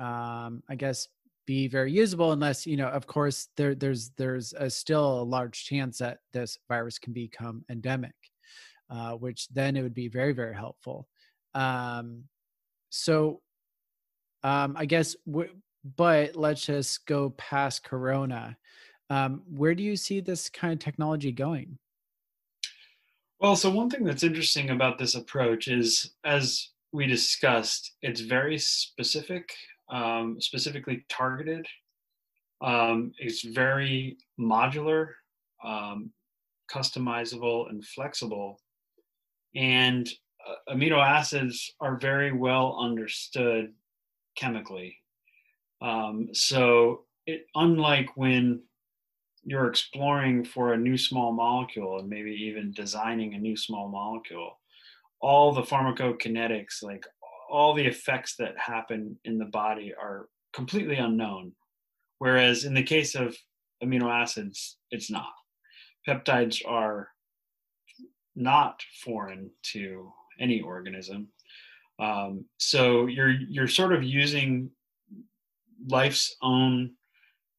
um, 0.00 0.62
I 0.68 0.76
guess, 0.76 1.08
be 1.46 1.68
very 1.68 1.92
usable 1.92 2.32
unless 2.32 2.66
you 2.66 2.76
know. 2.76 2.88
Of 2.88 3.06
course, 3.06 3.48
there 3.56 3.74
there's 3.74 4.10
there's 4.16 4.52
a 4.54 4.70
still 4.70 5.20
a 5.20 5.24
large 5.24 5.64
chance 5.64 5.98
that 5.98 6.18
this 6.32 6.58
virus 6.68 6.98
can 6.98 7.12
become 7.12 7.64
endemic, 7.70 8.14
uh, 8.88 9.12
which 9.12 9.48
then 9.48 9.76
it 9.76 9.82
would 9.82 9.94
be 9.94 10.08
very 10.08 10.32
very 10.32 10.54
helpful. 10.54 11.08
Um, 11.54 12.24
so, 12.90 13.42
um, 14.44 14.74
I 14.76 14.84
guess, 14.84 15.16
w- 15.26 15.50
but 15.96 16.36
let's 16.36 16.64
just 16.64 17.06
go 17.06 17.30
past 17.30 17.82
Corona. 17.82 18.56
Um, 19.10 19.42
where 19.50 19.74
do 19.74 19.82
you 19.82 19.96
see 19.96 20.20
this 20.20 20.48
kind 20.48 20.72
of 20.72 20.78
technology 20.78 21.32
going? 21.32 21.78
Well, 23.40 23.56
so 23.56 23.70
one 23.70 23.90
thing 23.90 24.04
that's 24.04 24.22
interesting 24.22 24.70
about 24.70 24.98
this 24.98 25.14
approach 25.14 25.68
is, 25.68 26.14
as 26.24 26.70
we 26.92 27.06
discussed, 27.06 27.96
it's 28.02 28.20
very 28.20 28.58
specific, 28.58 29.52
um, 29.90 30.36
specifically 30.40 31.04
targeted. 31.08 31.66
Um, 32.62 33.12
it's 33.18 33.44
very 33.44 34.16
modular, 34.40 35.08
um, 35.64 36.10
customizable, 36.70 37.68
and 37.68 37.84
flexible. 37.84 38.60
And 39.54 40.08
uh, 40.46 40.74
amino 40.74 41.04
acids 41.04 41.74
are 41.80 41.98
very 41.98 42.32
well 42.32 42.78
understood 42.80 43.72
chemically. 44.36 44.96
Um, 45.80 46.28
so, 46.32 47.04
it, 47.26 47.46
unlike 47.54 48.16
when 48.16 48.62
you're 49.44 49.68
exploring 49.68 50.44
for 50.44 50.72
a 50.72 50.78
new 50.78 50.96
small 50.96 51.32
molecule 51.32 51.98
and 51.98 52.08
maybe 52.08 52.32
even 52.32 52.72
designing 52.72 53.34
a 53.34 53.38
new 53.38 53.56
small 53.56 53.88
molecule, 53.88 54.58
all 55.20 55.52
the 55.52 55.62
pharmacokinetics, 55.62 56.82
like 56.82 57.04
all 57.50 57.74
the 57.74 57.86
effects 57.86 58.36
that 58.36 58.58
happen 58.58 59.18
in 59.24 59.38
the 59.38 59.44
body 59.46 59.92
are 60.00 60.28
completely 60.52 60.96
unknown. 60.96 61.52
Whereas 62.18 62.64
in 62.64 62.74
the 62.74 62.82
case 62.82 63.14
of 63.14 63.36
amino 63.82 64.10
acids, 64.10 64.78
it's 64.90 65.10
not. 65.10 65.32
Peptides 66.08 66.62
are 66.66 67.08
not 68.36 68.82
foreign 69.04 69.50
to 69.72 70.12
any 70.40 70.60
organism. 70.60 71.28
Um, 71.98 72.44
so 72.58 73.06
you're 73.06 73.30
you're 73.30 73.68
sort 73.68 73.92
of 73.92 74.02
using 74.02 74.70
life's 75.88 76.36
own 76.42 76.92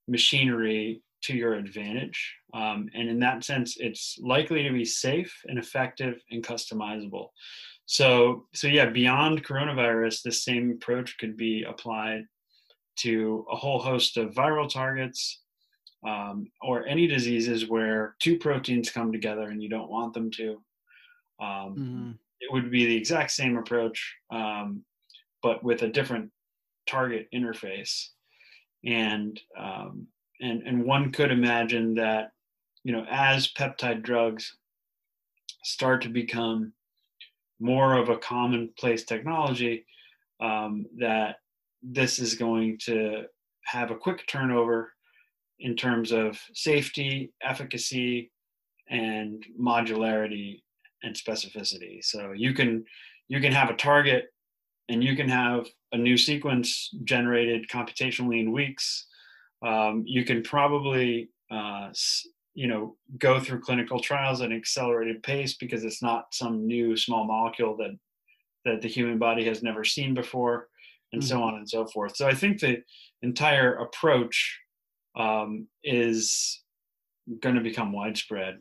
machinery 0.07 1.01
to 1.23 1.35
your 1.35 1.55
advantage. 1.55 2.35
Um, 2.53 2.89
and 2.93 3.09
in 3.09 3.19
that 3.19 3.43
sense, 3.43 3.77
it's 3.79 4.17
likely 4.21 4.63
to 4.63 4.71
be 4.71 4.85
safe 4.85 5.33
and 5.47 5.57
effective 5.57 6.21
and 6.31 6.43
customizable. 6.43 7.29
So, 7.87 8.45
so 8.53 8.67
yeah, 8.67 8.89
beyond 8.89 9.45
coronavirus, 9.45 10.21
this 10.21 10.43
same 10.43 10.71
approach 10.71 11.17
could 11.17 11.35
be 11.35 11.65
applied 11.67 12.25
to 12.99 13.45
a 13.51 13.55
whole 13.55 13.79
host 13.79 14.17
of 14.17 14.33
viral 14.33 14.69
targets 14.69 15.41
um, 16.07 16.47
or 16.61 16.85
any 16.85 17.07
diseases 17.07 17.69
where 17.69 18.15
two 18.19 18.37
proteins 18.37 18.91
come 18.91 19.11
together 19.11 19.49
and 19.49 19.61
you 19.61 19.69
don't 19.69 19.89
want 19.89 20.13
them 20.13 20.31
to. 20.31 20.51
Um, 21.39 21.75
mm-hmm. 21.77 22.11
It 22.41 22.51
would 22.51 22.71
be 22.71 22.85
the 22.85 22.97
exact 22.97 23.31
same 23.31 23.57
approach, 23.57 24.15
um, 24.31 24.83
but 25.41 25.63
with 25.63 25.81
a 25.81 25.87
different 25.87 26.31
target 26.87 27.27
interface. 27.33 28.09
And 28.85 29.39
um, 29.57 30.07
and 30.41 30.61
and 30.63 30.83
one 30.83 31.11
could 31.11 31.31
imagine 31.31 31.95
that 31.95 32.31
you 32.83 32.91
know 32.91 33.05
as 33.09 33.51
peptide 33.53 34.03
drugs 34.03 34.57
start 35.63 36.01
to 36.03 36.09
become 36.09 36.73
more 37.59 37.97
of 37.97 38.09
a 38.09 38.17
commonplace 38.17 39.03
technology 39.05 39.85
um, 40.41 40.85
that 40.99 41.37
this 41.81 42.19
is 42.19 42.35
going 42.35 42.77
to 42.85 43.23
have 43.65 43.91
a 43.91 43.95
quick 43.95 44.27
turnover 44.27 44.91
in 45.59 45.75
terms 45.75 46.11
of 46.11 46.37
safety 46.53 47.31
efficacy 47.41 48.31
and 48.89 49.43
modularity 49.59 50.61
and 51.05 51.15
specificity. 51.15 52.03
So 52.03 52.33
you 52.33 52.53
can 52.53 52.83
you 53.29 53.39
can 53.39 53.53
have 53.53 53.69
a 53.69 53.75
target 53.75 54.25
and 54.89 55.03
you 55.03 55.15
can 55.15 55.29
have 55.29 55.67
a 55.93 55.97
new 55.97 56.17
sequence 56.17 56.93
generated 57.03 57.67
computationally 57.69 58.41
in 58.41 58.51
weeks. 58.51 59.07
Um, 59.65 60.03
you 60.05 60.25
can 60.25 60.43
probably 60.43 61.29
uh, 61.49 61.89
you 62.53 62.67
know 62.67 62.97
go 63.17 63.39
through 63.39 63.61
clinical 63.61 63.99
trials 63.99 64.41
at 64.41 64.51
an 64.51 64.57
accelerated 64.57 65.23
pace 65.23 65.55
because 65.55 65.85
it's 65.85 66.01
not 66.01 66.33
some 66.33 66.67
new 66.67 66.97
small 66.97 67.25
molecule 67.25 67.77
that 67.77 67.97
that 68.65 68.81
the 68.81 68.87
human 68.87 69.19
body 69.19 69.45
has 69.45 69.61
never 69.61 69.83
seen 69.83 70.13
before 70.13 70.67
and 71.13 71.21
mm-hmm. 71.21 71.29
so 71.29 71.41
on 71.41 71.55
and 71.55 71.69
so 71.69 71.85
forth. 71.85 72.15
So 72.17 72.27
i 72.27 72.33
think 72.33 72.59
the 72.59 72.81
entire 73.21 73.75
approach 73.75 74.59
um, 75.15 75.67
is 75.83 76.63
going 77.41 77.55
to 77.55 77.61
become 77.61 77.91
widespread 77.91 78.59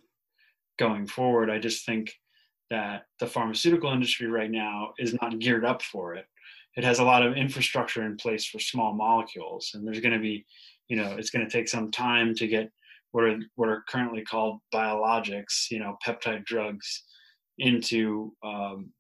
going 0.79 1.07
forward. 1.07 1.51
I 1.51 1.59
just 1.59 1.85
think 1.87 2.13
that 2.75 3.03
the 3.21 3.27
pharmaceutical 3.27 3.93
industry 3.93 4.27
right 4.27 4.51
now 4.51 4.93
is 4.99 5.15
not 5.23 5.39
geared 5.39 5.65
up 5.65 5.81
for 5.81 6.15
it. 6.15 6.27
It 6.77 6.83
has 6.83 6.99
a 6.99 7.05
lot 7.05 7.25
of 7.25 7.37
infrastructure 7.37 8.05
in 8.05 8.17
place 8.17 8.45
for 8.45 8.59
small 8.59 8.93
molecules 8.95 9.71
and 9.75 9.87
there's 9.87 10.01
going 10.01 10.15
to 10.15 10.27
be 10.31 10.45
you 10.89 10.97
know 10.97 11.15
it's 11.19 11.31
going 11.31 11.47
to 11.47 11.51
take 11.51 11.69
some 11.69 11.91
time 11.91 12.35
to 12.35 12.47
get 12.49 12.71
what 13.13 13.25
are 13.25 13.39
what 13.55 13.69
are 13.69 13.85
currently 13.89 14.23
called 14.23 14.59
biologics 14.75 15.71
you 15.71 15.79
know 15.79 15.97
peptide 16.05 16.45
drugs 16.45 17.05
into 17.59 18.33
um, 18.45 18.91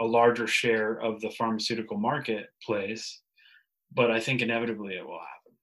a 0.00 0.04
larger 0.04 0.48
share 0.48 1.00
of 1.00 1.20
the 1.20 1.30
pharmaceutical 1.38 1.98
marketplace 1.98 3.22
but 3.94 4.10
i 4.10 4.18
think 4.18 4.42
inevitably 4.42 4.94
it 4.94 5.06
will 5.06 5.20
happen. 5.20 5.54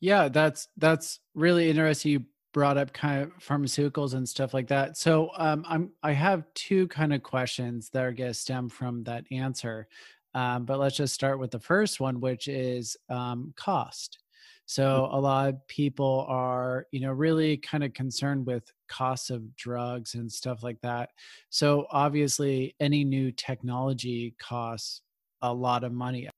Yeah 0.00 0.28
that's 0.28 0.66
that's 0.76 1.20
really 1.34 1.70
interesting. 1.70 2.12
You 2.12 2.20
brought 2.52 2.76
up 2.76 2.92
kind 2.92 3.22
of 3.22 3.32
pharmaceuticals 3.38 4.14
and 4.14 4.28
stuff 4.28 4.52
like 4.52 4.68
that 4.68 4.96
so 4.96 5.30
um, 5.36 5.64
i'm 5.68 5.90
i 6.02 6.12
have 6.12 6.44
two 6.54 6.88
kind 6.88 7.12
of 7.12 7.22
questions 7.22 7.88
that 7.90 8.02
are 8.02 8.12
going 8.12 8.30
to 8.30 8.34
stem 8.34 8.68
from 8.68 9.04
that 9.04 9.24
answer 9.30 9.86
um, 10.34 10.64
but 10.64 10.78
let's 10.78 10.96
just 10.96 11.14
start 11.14 11.38
with 11.38 11.50
the 11.50 11.58
first 11.58 12.00
one, 12.00 12.20
which 12.20 12.48
is 12.48 12.96
um, 13.08 13.52
cost. 13.56 14.18
So 14.66 15.08
a 15.10 15.20
lot 15.20 15.48
of 15.48 15.66
people 15.66 16.24
are, 16.28 16.86
you 16.92 17.00
know, 17.00 17.10
really 17.10 17.56
kind 17.56 17.82
of 17.82 17.92
concerned 17.92 18.46
with 18.46 18.62
costs 18.88 19.30
of 19.30 19.56
drugs 19.56 20.14
and 20.14 20.30
stuff 20.30 20.62
like 20.62 20.80
that. 20.82 21.10
So 21.48 21.86
obviously 21.90 22.76
any 22.78 23.02
new 23.02 23.32
technology 23.32 24.36
costs 24.38 25.02
a 25.42 25.52
lot 25.52 25.82
of 25.82 25.92
money. 25.92 26.28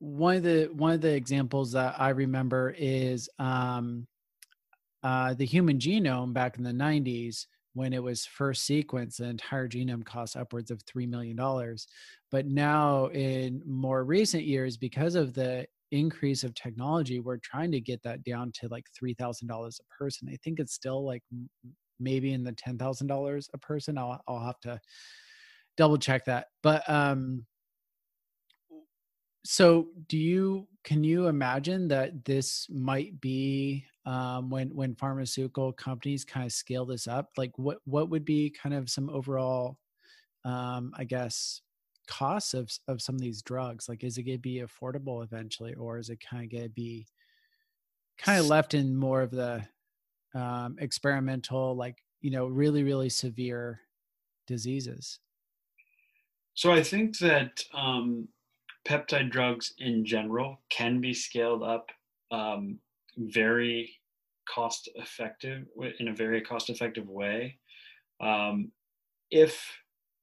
One 0.00 0.36
of 0.36 0.42
the 0.42 0.68
one 0.72 0.94
of 0.94 1.00
the 1.00 1.14
examples 1.14 1.72
that 1.72 1.94
I 1.98 2.08
remember 2.08 2.74
is 2.76 3.28
um, 3.38 4.08
uh, 5.06 5.34
the 5.34 5.46
human 5.46 5.78
genome 5.78 6.32
back 6.32 6.58
in 6.58 6.64
the 6.64 6.72
90s 6.72 7.46
when 7.74 7.92
it 7.92 8.02
was 8.02 8.26
first 8.26 8.68
sequenced, 8.68 9.18
the 9.18 9.24
entire 9.26 9.68
genome 9.68 10.04
cost 10.04 10.36
upwards 10.36 10.72
of 10.72 10.84
$3 10.84 11.08
million. 11.08 11.36
But 12.32 12.46
now, 12.46 13.06
in 13.10 13.62
more 13.64 14.02
recent 14.04 14.42
years, 14.42 14.76
because 14.76 15.14
of 15.14 15.32
the 15.32 15.68
increase 15.92 16.42
of 16.42 16.54
technology, 16.54 17.20
we're 17.20 17.36
trying 17.36 17.70
to 17.70 17.80
get 17.80 18.02
that 18.02 18.24
down 18.24 18.50
to 18.54 18.66
like 18.66 18.86
$3,000 19.00 19.78
a 19.78 19.94
person. 19.96 20.28
I 20.28 20.36
think 20.42 20.58
it's 20.58 20.72
still 20.74 21.06
like 21.06 21.22
maybe 22.00 22.32
in 22.32 22.42
the 22.42 22.52
$10,000 22.52 23.48
a 23.54 23.58
person. 23.58 23.98
I'll, 23.98 24.20
I'll 24.26 24.44
have 24.44 24.58
to 24.62 24.80
double 25.76 25.98
check 25.98 26.24
that. 26.24 26.48
But, 26.64 26.82
um, 26.90 27.46
so 29.44 29.90
do 30.08 30.18
you 30.18 30.66
can 30.82 31.04
you 31.04 31.28
imagine 31.28 31.86
that 31.86 32.24
this 32.24 32.66
might 32.68 33.20
be 33.20 33.86
um, 34.06 34.48
when 34.48 34.68
when 34.74 34.94
pharmaceutical 34.94 35.72
companies 35.72 36.24
kind 36.24 36.46
of 36.46 36.52
scale 36.52 36.86
this 36.86 37.06
up 37.06 37.30
like 37.36 37.52
what 37.56 37.78
what 37.84 38.08
would 38.08 38.24
be 38.24 38.50
kind 38.50 38.74
of 38.74 38.88
some 38.88 39.10
overall 39.10 39.78
um, 40.44 40.92
i 40.96 41.04
guess 41.04 41.60
costs 42.06 42.54
of 42.54 42.70
of 42.88 43.02
some 43.02 43.14
of 43.14 43.20
these 43.20 43.42
drugs? 43.42 43.88
Like 43.88 44.04
is 44.04 44.18
it 44.18 44.22
going 44.22 44.38
to 44.38 44.42
be 44.42 44.62
affordable 44.62 45.22
eventually 45.22 45.74
or 45.74 45.98
is 45.98 46.08
it 46.08 46.20
kind 46.20 46.44
of 46.44 46.50
going 46.50 46.64
to 46.64 46.70
be 46.70 47.06
kind 48.18 48.40
of 48.40 48.46
left 48.46 48.74
in 48.74 48.96
more 48.96 49.22
of 49.22 49.30
the 49.30 49.66
um, 50.34 50.76
experimental 50.78 51.76
like 51.76 51.96
you 52.20 52.30
know 52.30 52.46
really 52.46 52.82
really 52.82 53.08
severe 53.08 53.80
diseases? 54.46 55.18
So 56.54 56.72
i 56.72 56.82
think 56.82 57.18
that 57.18 57.62
um, 57.74 58.28
peptide 58.86 59.30
drugs 59.30 59.74
in 59.78 60.04
general 60.04 60.60
can 60.70 61.00
be 61.00 61.12
scaled 61.12 61.62
up 61.62 61.90
um, 62.30 62.78
very 63.16 63.94
cost 64.48 64.88
effective 64.94 65.64
in 65.98 66.08
a 66.08 66.14
very 66.14 66.40
cost 66.40 66.70
effective 66.70 67.08
way 67.08 67.58
um, 68.20 68.70
if 69.30 69.60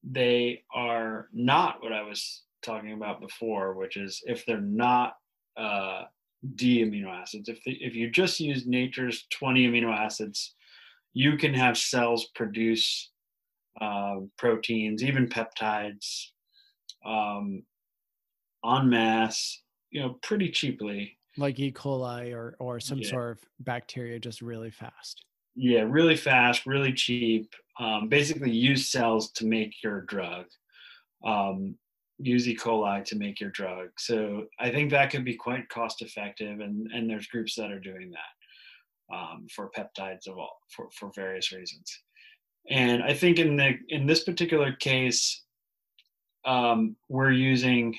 they 0.04 0.62
are 0.74 1.28
not 1.34 1.82
what 1.82 1.94
i 1.94 2.02
was 2.02 2.44
talking 2.62 2.94
about 2.94 3.22
before 3.22 3.74
which 3.74 3.98
is 3.98 4.22
if 4.26 4.46
they're 4.46 4.62
not 4.62 5.14
uh, 5.58 6.04
d 6.56 6.84
amino 6.84 7.10
acids 7.10 7.50
if, 7.50 7.62
the, 7.64 7.72
if 7.82 7.96
you 7.96 8.10
just 8.10 8.40
use 8.40 8.66
nature's 8.66 9.26
20 9.32 9.68
amino 9.68 9.94
acids 9.94 10.56
you 11.14 11.38
can 11.38 11.54
have 11.54 11.78
cells 11.78 12.30
produce 12.36 13.12
uh, 13.82 14.16
proteins 14.38 15.04
even 15.04 15.28
peptides 15.28 16.28
um, 17.06 17.64
en 18.66 18.90
masse, 18.90 19.62
you 19.92 20.02
know, 20.02 20.18
pretty 20.22 20.50
cheaply. 20.50 21.18
Like 21.38 21.60
E. 21.60 21.72
coli 21.72 22.34
or 22.34 22.56
or 22.60 22.80
some 22.80 23.00
yeah. 23.00 23.10
sort 23.10 23.32
of 23.32 23.40
bacteria, 23.60 24.20
just 24.20 24.42
really 24.42 24.72
fast. 24.72 25.26
Yeah, 25.56 25.82
really 25.82 26.16
fast, 26.16 26.66
really 26.66 26.94
cheap. 26.94 27.54
Um, 27.80 28.10
basically, 28.10 28.52
use 28.52 28.92
cells 28.92 29.32
to 29.34 29.46
make 29.46 29.84
your 29.84 30.02
drug. 30.02 30.46
Um, 31.26 31.76
use 32.20 32.48
E. 32.48 32.56
coli 32.56 33.04
to 33.06 33.16
make 33.16 33.40
your 33.40 33.50
drug. 33.52 33.90
So 33.98 34.46
I 34.60 34.70
think 34.70 34.92
that 34.92 35.10
could 35.10 35.26
be 35.26 35.36
quite 35.36 35.70
cost 35.70 36.02
effective, 36.02 36.60
and 36.60 36.92
and 36.92 37.10
there's 37.10 37.28
groups 37.28 37.56
that 37.56 37.72
are 37.72 37.80
doing 37.80 38.12
that 38.12 39.16
um, 39.16 39.48
for 39.54 39.72
peptides 39.72 40.28
of 40.28 40.38
all 40.38 40.60
for 40.70 40.90
for 40.92 41.12
various 41.16 41.52
reasons. 41.52 42.00
And 42.70 43.04
I 43.04 43.14
think 43.14 43.40
in 43.40 43.56
the 43.56 43.78
in 43.90 44.06
this 44.06 44.24
particular 44.24 44.74
case, 44.74 45.44
um, 46.46 46.96
we're 47.10 47.32
using 47.32 47.96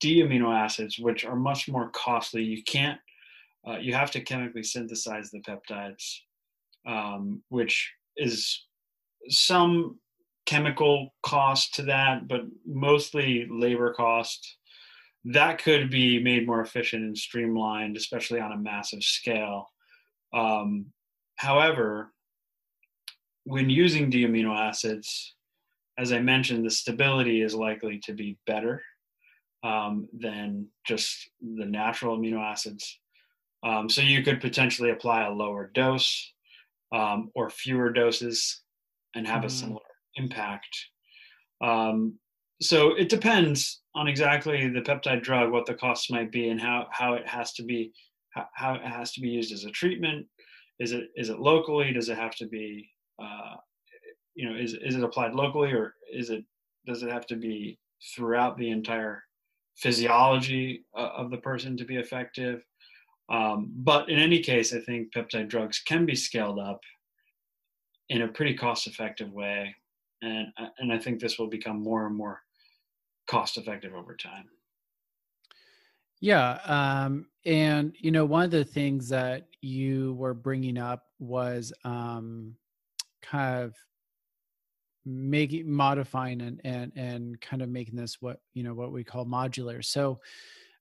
D 0.00 0.22
amino 0.22 0.54
acids, 0.54 0.98
which 0.98 1.24
are 1.24 1.36
much 1.36 1.68
more 1.68 1.90
costly. 1.90 2.42
You 2.42 2.62
can't, 2.62 3.00
uh, 3.66 3.78
you 3.78 3.94
have 3.94 4.10
to 4.12 4.20
chemically 4.20 4.62
synthesize 4.62 5.30
the 5.30 5.40
peptides, 5.40 6.18
um, 6.86 7.42
which 7.48 7.92
is 8.16 8.66
some 9.28 9.98
chemical 10.46 11.14
cost 11.22 11.74
to 11.74 11.82
that, 11.84 12.28
but 12.28 12.42
mostly 12.66 13.46
labor 13.50 13.92
cost. 13.94 14.56
That 15.24 15.62
could 15.62 15.88
be 15.88 16.22
made 16.22 16.46
more 16.46 16.60
efficient 16.60 17.04
and 17.04 17.16
streamlined, 17.16 17.96
especially 17.96 18.40
on 18.40 18.52
a 18.52 18.58
massive 18.58 19.02
scale. 19.02 19.70
Um, 20.34 20.86
however, 21.36 22.12
when 23.44 23.70
using 23.70 24.10
D 24.10 24.26
amino 24.26 24.56
acids, 24.56 25.34
as 25.98 26.12
I 26.12 26.18
mentioned, 26.18 26.64
the 26.64 26.70
stability 26.70 27.42
is 27.42 27.54
likely 27.54 28.00
to 28.04 28.12
be 28.12 28.38
better 28.46 28.82
um, 29.62 30.08
than 30.18 30.66
just 30.86 31.30
the 31.40 31.64
natural 31.64 32.18
amino 32.18 32.40
acids. 32.40 32.98
Um, 33.64 33.88
so 33.88 34.00
you 34.00 34.22
could 34.22 34.40
potentially 34.40 34.90
apply 34.90 35.24
a 35.24 35.30
lower 35.30 35.70
dose 35.74 36.32
um, 36.92 37.30
or 37.34 37.48
fewer 37.48 37.92
doses 37.92 38.62
and 39.14 39.26
have 39.26 39.42
mm. 39.42 39.44
a 39.44 39.46
mm-hmm. 39.46 39.56
similar 39.56 39.80
impact. 40.16 40.76
Um, 41.62 42.18
so 42.60 42.94
it 42.94 43.08
depends 43.08 43.82
on 43.94 44.08
exactly 44.08 44.68
the 44.68 44.80
peptide 44.80 45.22
drug, 45.22 45.50
what 45.50 45.66
the 45.66 45.74
costs 45.74 46.10
might 46.10 46.30
be, 46.30 46.48
and 46.48 46.60
how 46.60 46.86
how 46.90 47.14
it 47.14 47.26
has 47.26 47.52
to 47.54 47.62
be 47.62 47.92
how, 48.30 48.46
how 48.54 48.74
it 48.74 48.82
has 48.82 49.12
to 49.12 49.20
be 49.20 49.28
used 49.28 49.52
as 49.52 49.64
a 49.64 49.70
treatment. 49.70 50.26
Is 50.78 50.92
it 50.92 51.08
is 51.16 51.28
it 51.28 51.38
locally? 51.38 51.92
Does 51.92 52.08
it 52.08 52.16
have 52.16 52.34
to 52.36 52.46
be 52.46 52.88
uh, 53.22 53.56
you 54.34 54.48
know 54.48 54.56
is 54.56 54.74
is 54.74 54.96
it 54.96 55.04
applied 55.04 55.34
locally 55.34 55.72
or 55.72 55.94
is 56.12 56.30
it 56.30 56.44
does 56.86 57.02
it 57.02 57.10
have 57.10 57.26
to 57.26 57.36
be 57.36 57.78
throughout 58.14 58.56
the 58.56 58.70
entire 58.70 59.22
physiology 59.76 60.84
uh, 60.96 61.10
of 61.16 61.30
the 61.30 61.38
person 61.38 61.76
to 61.76 61.84
be 61.84 61.96
effective. 61.96 62.64
Um, 63.28 63.72
but 63.76 64.08
in 64.10 64.18
any 64.18 64.40
case, 64.40 64.74
I 64.74 64.80
think 64.80 65.12
peptide 65.12 65.48
drugs 65.48 65.80
can 65.80 66.04
be 66.04 66.14
scaled 66.14 66.58
up 66.58 66.80
in 68.08 68.22
a 68.22 68.28
pretty 68.28 68.54
cost-effective 68.54 69.32
way, 69.32 69.74
and 70.20 70.48
uh, 70.58 70.68
and 70.78 70.92
I 70.92 70.98
think 70.98 71.18
this 71.20 71.38
will 71.38 71.48
become 71.48 71.82
more 71.82 72.06
and 72.06 72.16
more 72.16 72.40
cost-effective 73.28 73.94
over 73.94 74.14
time. 74.16 74.44
Yeah, 76.20 76.58
um, 76.66 77.26
and 77.44 77.94
you 77.98 78.10
know, 78.10 78.24
one 78.24 78.44
of 78.44 78.50
the 78.50 78.64
things 78.64 79.08
that 79.08 79.48
you 79.60 80.14
were 80.14 80.34
bringing 80.34 80.76
up 80.76 81.06
was 81.18 81.72
um, 81.84 82.54
kind 83.22 83.64
of 83.64 83.74
making 85.04 85.70
modifying 85.70 86.40
and 86.40 86.60
and 86.64 86.92
and 86.96 87.40
kind 87.40 87.62
of 87.62 87.68
making 87.68 87.96
this 87.96 88.18
what 88.20 88.38
you 88.54 88.62
know 88.62 88.74
what 88.74 88.92
we 88.92 89.04
call 89.04 89.26
modular. 89.26 89.84
So 89.84 90.20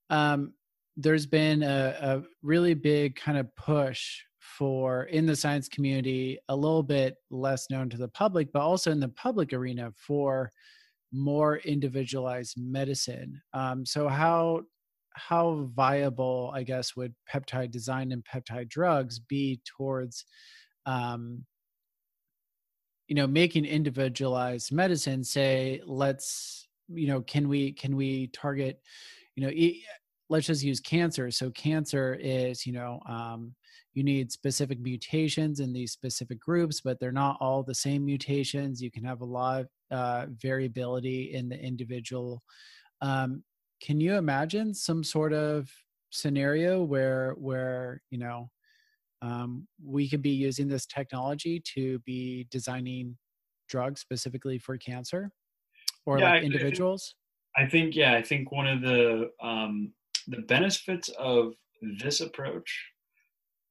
um 0.09 0.53
there's 0.97 1.25
been 1.25 1.63
a, 1.63 1.95
a 2.01 2.23
really 2.43 2.73
big 2.73 3.15
kind 3.15 3.37
of 3.37 3.53
push 3.55 4.19
for 4.39 5.03
in 5.05 5.25
the 5.25 5.35
science 5.35 5.69
community 5.69 6.37
a 6.49 6.55
little 6.55 6.83
bit 6.83 7.15
less 7.29 7.69
known 7.69 7.89
to 7.89 7.97
the 7.97 8.09
public 8.09 8.51
but 8.51 8.61
also 8.61 8.91
in 8.91 8.99
the 8.99 9.07
public 9.09 9.53
arena 9.53 9.91
for 9.95 10.51
more 11.13 11.57
individualized 11.57 12.55
medicine. 12.57 13.41
Um, 13.53 13.85
so 13.85 14.07
how 14.07 14.61
how 15.13 15.67
viable 15.75 16.51
i 16.55 16.63
guess 16.63 16.95
would 16.95 17.13
peptide 17.29 17.69
design 17.69 18.13
and 18.13 18.23
peptide 18.23 18.69
drugs 18.69 19.19
be 19.19 19.59
towards 19.65 20.25
um, 20.85 21.45
you 23.11 23.15
know 23.15 23.27
making 23.27 23.65
individualized 23.65 24.71
medicine 24.71 25.21
say 25.21 25.81
let's 25.85 26.69
you 26.87 27.07
know 27.07 27.19
can 27.19 27.49
we 27.49 27.73
can 27.73 27.97
we 27.97 28.27
target 28.27 28.79
you 29.35 29.43
know 29.43 29.49
e- 29.49 29.83
let's 30.29 30.47
just 30.47 30.63
use 30.63 30.79
cancer. 30.79 31.29
So 31.29 31.51
cancer 31.51 32.17
is 32.21 32.65
you 32.65 32.71
know 32.71 33.01
um, 33.09 33.53
you 33.93 34.01
need 34.01 34.31
specific 34.31 34.79
mutations 34.79 35.59
in 35.59 35.73
these 35.73 35.91
specific 35.91 36.39
groups 36.39 36.79
but 36.79 37.01
they're 37.01 37.11
not 37.11 37.35
all 37.41 37.63
the 37.63 37.75
same 37.75 38.05
mutations. 38.05 38.81
You 38.81 38.89
can 38.89 39.03
have 39.03 39.19
a 39.19 39.25
lot 39.25 39.59
of 39.59 39.67
uh, 39.91 40.27
variability 40.41 41.33
in 41.33 41.49
the 41.49 41.59
individual. 41.61 42.41
Um, 43.01 43.43
can 43.81 43.99
you 43.99 44.15
imagine 44.15 44.73
some 44.73 45.03
sort 45.03 45.33
of 45.33 45.69
scenario 46.11 46.81
where 46.81 47.33
where 47.37 48.03
you 48.09 48.19
know 48.19 48.49
um, 49.21 49.67
we 49.83 50.09
could 50.09 50.21
be 50.21 50.31
using 50.31 50.67
this 50.67 50.85
technology 50.85 51.61
to 51.75 51.99
be 51.99 52.47
designing 52.49 53.17
drugs 53.69 54.01
specifically 54.01 54.57
for 54.57 54.77
cancer 54.77 55.31
or 56.05 56.19
yeah, 56.19 56.31
like 56.31 56.43
individuals 56.43 57.15
I 57.55 57.61
think, 57.61 57.67
I 57.67 57.71
think, 57.71 57.95
yeah 57.95 58.13
i 58.15 58.21
think 58.21 58.51
one 58.51 58.67
of 58.67 58.81
the 58.81 59.29
um, 59.41 59.93
the 60.27 60.41
benefits 60.41 61.09
of 61.17 61.53
this 61.99 62.21
approach 62.21 62.87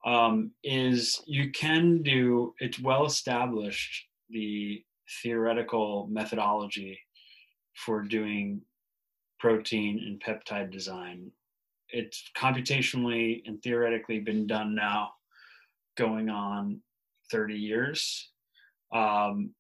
um, 0.04 0.52
is 0.64 1.22
you 1.26 1.50
can 1.50 2.02
do 2.02 2.54
it's 2.58 2.80
well 2.80 3.04
established 3.04 4.06
the 4.30 4.82
theoretical 5.22 6.08
methodology 6.10 6.98
for 7.74 8.02
doing 8.02 8.62
protein 9.38 9.98
and 10.06 10.22
peptide 10.22 10.70
design. 10.70 11.30
It's 11.88 12.30
computationally 12.36 13.42
and 13.46 13.60
theoretically 13.62 14.20
been 14.20 14.46
done 14.46 14.74
now 14.74 15.10
going 15.96 16.29
on 16.29 16.81
30 17.31 17.55
years. 17.55 18.31
Um, 18.92 19.55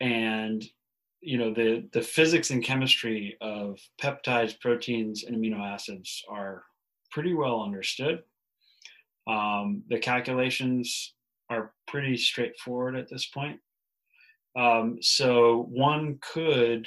and 0.00 0.64
you 1.20 1.38
know 1.38 1.54
the 1.54 1.88
the 1.92 2.02
physics 2.02 2.50
and 2.50 2.62
chemistry 2.62 3.36
of 3.40 3.78
peptides 4.00 4.60
proteins 4.60 5.24
and 5.24 5.36
amino 5.36 5.58
acids 5.58 6.22
are 6.28 6.64
pretty 7.10 7.32
well 7.32 7.62
understood. 7.62 8.22
Um, 9.26 9.82
the 9.88 9.98
calculations 9.98 11.14
are 11.48 11.72
pretty 11.88 12.18
straightforward 12.18 12.96
at 12.96 13.08
this 13.08 13.26
point. 13.26 13.58
Um, 14.56 14.98
so 15.00 15.66
one 15.70 16.18
could 16.20 16.86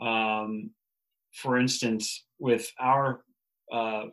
um, 0.00 0.70
for 1.32 1.58
instance 1.58 2.24
with 2.38 2.70
our 2.78 3.24
uh, 3.72 4.04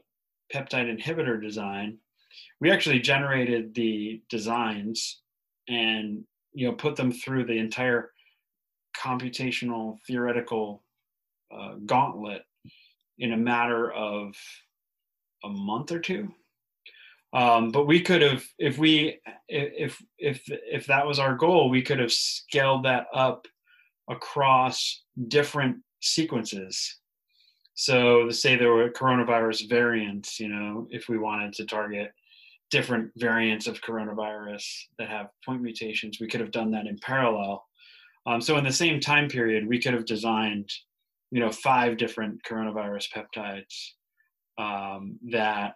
peptide 0.52 0.98
inhibitor 0.98 1.42
design 1.42 2.00
we 2.62 2.72
actually 2.72 3.00
generated 3.00 3.74
the 3.76 4.22
designs 4.30 5.22
and 5.68 6.24
you 6.54 6.68
know 6.68 6.74
put 6.74 6.96
them 6.96 7.12
through 7.12 7.46
the 7.46 7.58
entire 7.58 8.12
computational 8.98 9.98
theoretical 10.08 10.84
uh, 11.54 11.76
gauntlet 11.86 12.44
in 13.20 13.34
a 13.34 13.38
matter 13.38 13.92
of 13.92 14.36
a 15.44 15.50
month 15.50 15.92
or 15.92 16.00
two. 16.00 16.30
Um, 17.34 17.72
but 17.72 17.88
we 17.88 18.00
could 18.00 18.22
have 18.22 18.44
if 18.60 18.78
we 18.78 19.20
if 19.48 20.02
if 20.20 20.44
if 20.48 20.86
that 20.86 21.06
was 21.06 21.18
our 21.18 21.36
goal 21.36 21.70
we 21.70 21.82
could 21.82 22.00
have 22.00 22.12
scaled 22.12 22.86
that 22.86 23.08
up 23.14 23.48
across 24.10 25.04
different 25.28 25.78
sequences. 26.02 27.00
So 27.74 28.30
say 28.30 28.56
there 28.56 28.72
were 28.72 28.90
coronavirus 28.92 29.68
variants 29.68 30.40
you 30.40 30.48
know 30.48 30.88
if 30.92 31.10
we 31.10 31.18
wanted 31.18 31.54
to 31.54 31.66
target 31.66 32.14
different 32.74 33.12
variants 33.18 33.68
of 33.68 33.82
coronavirus 33.82 34.66
that 34.98 35.08
have 35.08 35.28
point 35.46 35.62
mutations. 35.62 36.18
We 36.20 36.28
could 36.28 36.42
have 36.42 36.50
done 36.60 36.72
that 36.72 36.88
in 36.88 36.98
parallel. 36.98 37.64
Um, 38.26 38.42
so 38.42 38.58
in 38.58 38.64
the 38.64 38.74
same 38.84 39.00
time 39.00 39.28
period, 39.30 39.68
we 39.68 39.80
could 39.80 39.94
have 39.94 40.08
designed, 40.08 40.70
you 41.30 41.40
know, 41.40 41.52
five 41.52 41.98
different 41.98 42.42
coronavirus 42.50 43.06
peptides 43.16 43.76
um, 44.58 45.20
that 45.32 45.76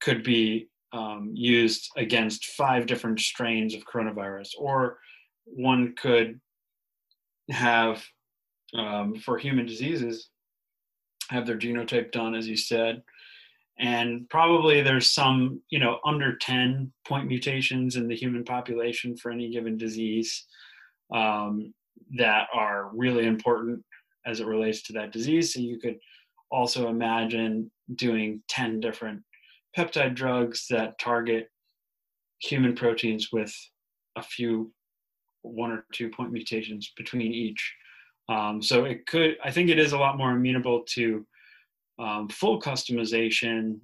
could 0.00 0.24
be 0.24 0.68
um, 0.92 1.30
used 1.32 1.88
against 1.96 2.44
five 2.62 2.86
different 2.86 3.20
strains 3.20 3.72
of 3.72 3.86
coronavirus, 3.86 4.48
or 4.58 4.98
one 5.44 5.94
could 5.96 6.40
have 7.50 8.02
um, 8.74 9.14
for 9.14 9.38
human 9.38 9.66
diseases 9.66 10.28
have 11.30 11.46
their 11.46 11.58
genotype 11.58 12.10
done, 12.10 12.34
as 12.34 12.48
you 12.48 12.56
said, 12.56 13.00
and 13.82 14.28
probably 14.30 14.80
there's 14.80 15.12
some, 15.12 15.60
you 15.68 15.78
know, 15.78 15.98
under 16.06 16.36
10 16.36 16.90
point 17.06 17.28
mutations 17.28 17.96
in 17.96 18.08
the 18.08 18.16
human 18.16 18.44
population 18.44 19.16
for 19.16 19.30
any 19.30 19.50
given 19.50 19.76
disease. 19.76 20.46
Um, 21.14 21.74
that 22.16 22.48
are 22.52 22.90
really 22.94 23.26
important 23.26 23.82
as 24.26 24.40
it 24.40 24.46
relates 24.46 24.82
to 24.82 24.92
that 24.94 25.12
disease. 25.12 25.54
So 25.54 25.60
you 25.60 25.78
could 25.78 25.98
also 26.50 26.88
imagine 26.88 27.70
doing 27.94 28.42
10 28.48 28.80
different 28.80 29.22
peptide 29.76 30.14
drugs 30.14 30.66
that 30.70 30.98
target 30.98 31.48
human 32.40 32.74
proteins 32.74 33.30
with 33.32 33.54
a 34.16 34.22
few 34.22 34.72
one 35.42 35.72
or 35.72 35.86
two 35.92 36.10
point 36.10 36.32
mutations 36.32 36.92
between 36.96 37.32
each. 37.32 37.74
Um, 38.28 38.62
so 38.62 38.84
it 38.84 39.06
could, 39.06 39.36
I 39.42 39.50
think 39.50 39.70
it 39.70 39.78
is 39.78 39.92
a 39.92 39.98
lot 39.98 40.18
more 40.18 40.32
amenable 40.32 40.84
to 40.90 41.26
um, 41.98 42.28
full 42.28 42.60
customization 42.60 43.78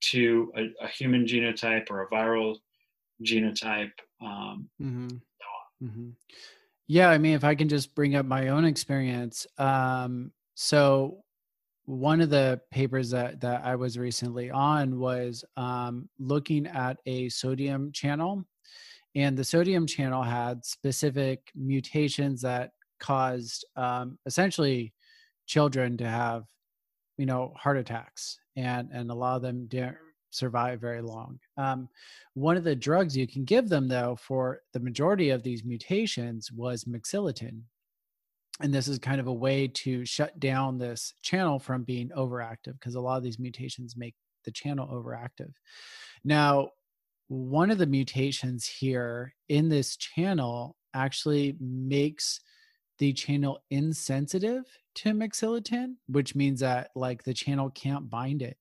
to 0.00 0.52
a, 0.56 0.84
a, 0.84 0.88
human 0.88 1.24
genotype 1.24 1.90
or 1.90 2.02
a 2.02 2.08
viral 2.08 2.56
genotype. 3.24 3.92
Um, 4.20 4.68
mm-hmm. 4.80 5.08
Mm-hmm. 5.82 6.10
Yeah, 6.88 7.10
I 7.10 7.18
mean, 7.18 7.34
if 7.34 7.44
I 7.44 7.54
can 7.54 7.68
just 7.68 7.94
bring 7.94 8.14
up 8.14 8.26
my 8.26 8.48
own 8.48 8.64
experience. 8.64 9.46
Um, 9.58 10.32
so 10.54 11.22
one 11.86 12.20
of 12.20 12.30
the 12.30 12.60
papers 12.70 13.10
that 13.10 13.40
that 13.40 13.64
I 13.64 13.76
was 13.76 13.98
recently 13.98 14.50
on 14.50 14.98
was 14.98 15.44
um, 15.56 16.08
looking 16.18 16.66
at 16.66 16.98
a 17.06 17.28
sodium 17.28 17.92
channel, 17.92 18.44
and 19.14 19.36
the 19.36 19.44
sodium 19.44 19.86
channel 19.86 20.22
had 20.22 20.64
specific 20.64 21.50
mutations 21.54 22.42
that 22.42 22.72
caused 23.00 23.64
um, 23.76 24.18
essentially 24.26 24.92
children 25.46 25.96
to 25.98 26.08
have, 26.08 26.44
you 27.16 27.26
know, 27.26 27.52
heart 27.56 27.76
attacks, 27.76 28.38
and 28.56 28.88
and 28.92 29.10
a 29.10 29.14
lot 29.14 29.36
of 29.36 29.42
them 29.42 29.66
didn't 29.66 29.96
survive 30.30 30.80
very 30.80 31.02
long. 31.02 31.38
Um, 31.56 31.88
one 32.34 32.56
of 32.56 32.64
the 32.64 32.76
drugs 32.76 33.16
you 33.16 33.26
can 33.26 33.44
give 33.44 33.68
them, 33.68 33.88
though, 33.88 34.16
for 34.20 34.60
the 34.72 34.80
majority 34.80 35.30
of 35.30 35.42
these 35.42 35.64
mutations 35.64 36.52
was 36.52 36.84
mexiletine. 36.84 37.60
And 38.60 38.72
this 38.72 38.88
is 38.88 38.98
kind 38.98 39.20
of 39.20 39.26
a 39.26 39.32
way 39.32 39.68
to 39.68 40.04
shut 40.06 40.38
down 40.40 40.78
this 40.78 41.12
channel 41.22 41.58
from 41.58 41.82
being 41.82 42.08
overactive 42.10 42.72
because 42.72 42.94
a 42.94 43.00
lot 43.00 43.18
of 43.18 43.22
these 43.22 43.38
mutations 43.38 43.96
make 43.96 44.14
the 44.44 44.50
channel 44.50 44.88
overactive. 44.88 45.52
Now, 46.24 46.70
one 47.28 47.70
of 47.70 47.78
the 47.78 47.86
mutations 47.86 48.66
here 48.66 49.34
in 49.48 49.68
this 49.68 49.96
channel 49.96 50.76
actually 50.94 51.56
makes 51.60 52.40
the 52.98 53.12
channel 53.12 53.58
insensitive 53.70 54.64
to 54.96 55.12
mexiletine, 55.12 55.94
which 56.08 56.34
means 56.34 56.60
that 56.60 56.90
like 56.94 57.22
the 57.22 57.34
channel 57.34 57.70
can't 57.70 58.10
bind 58.10 58.42
it. 58.42 58.56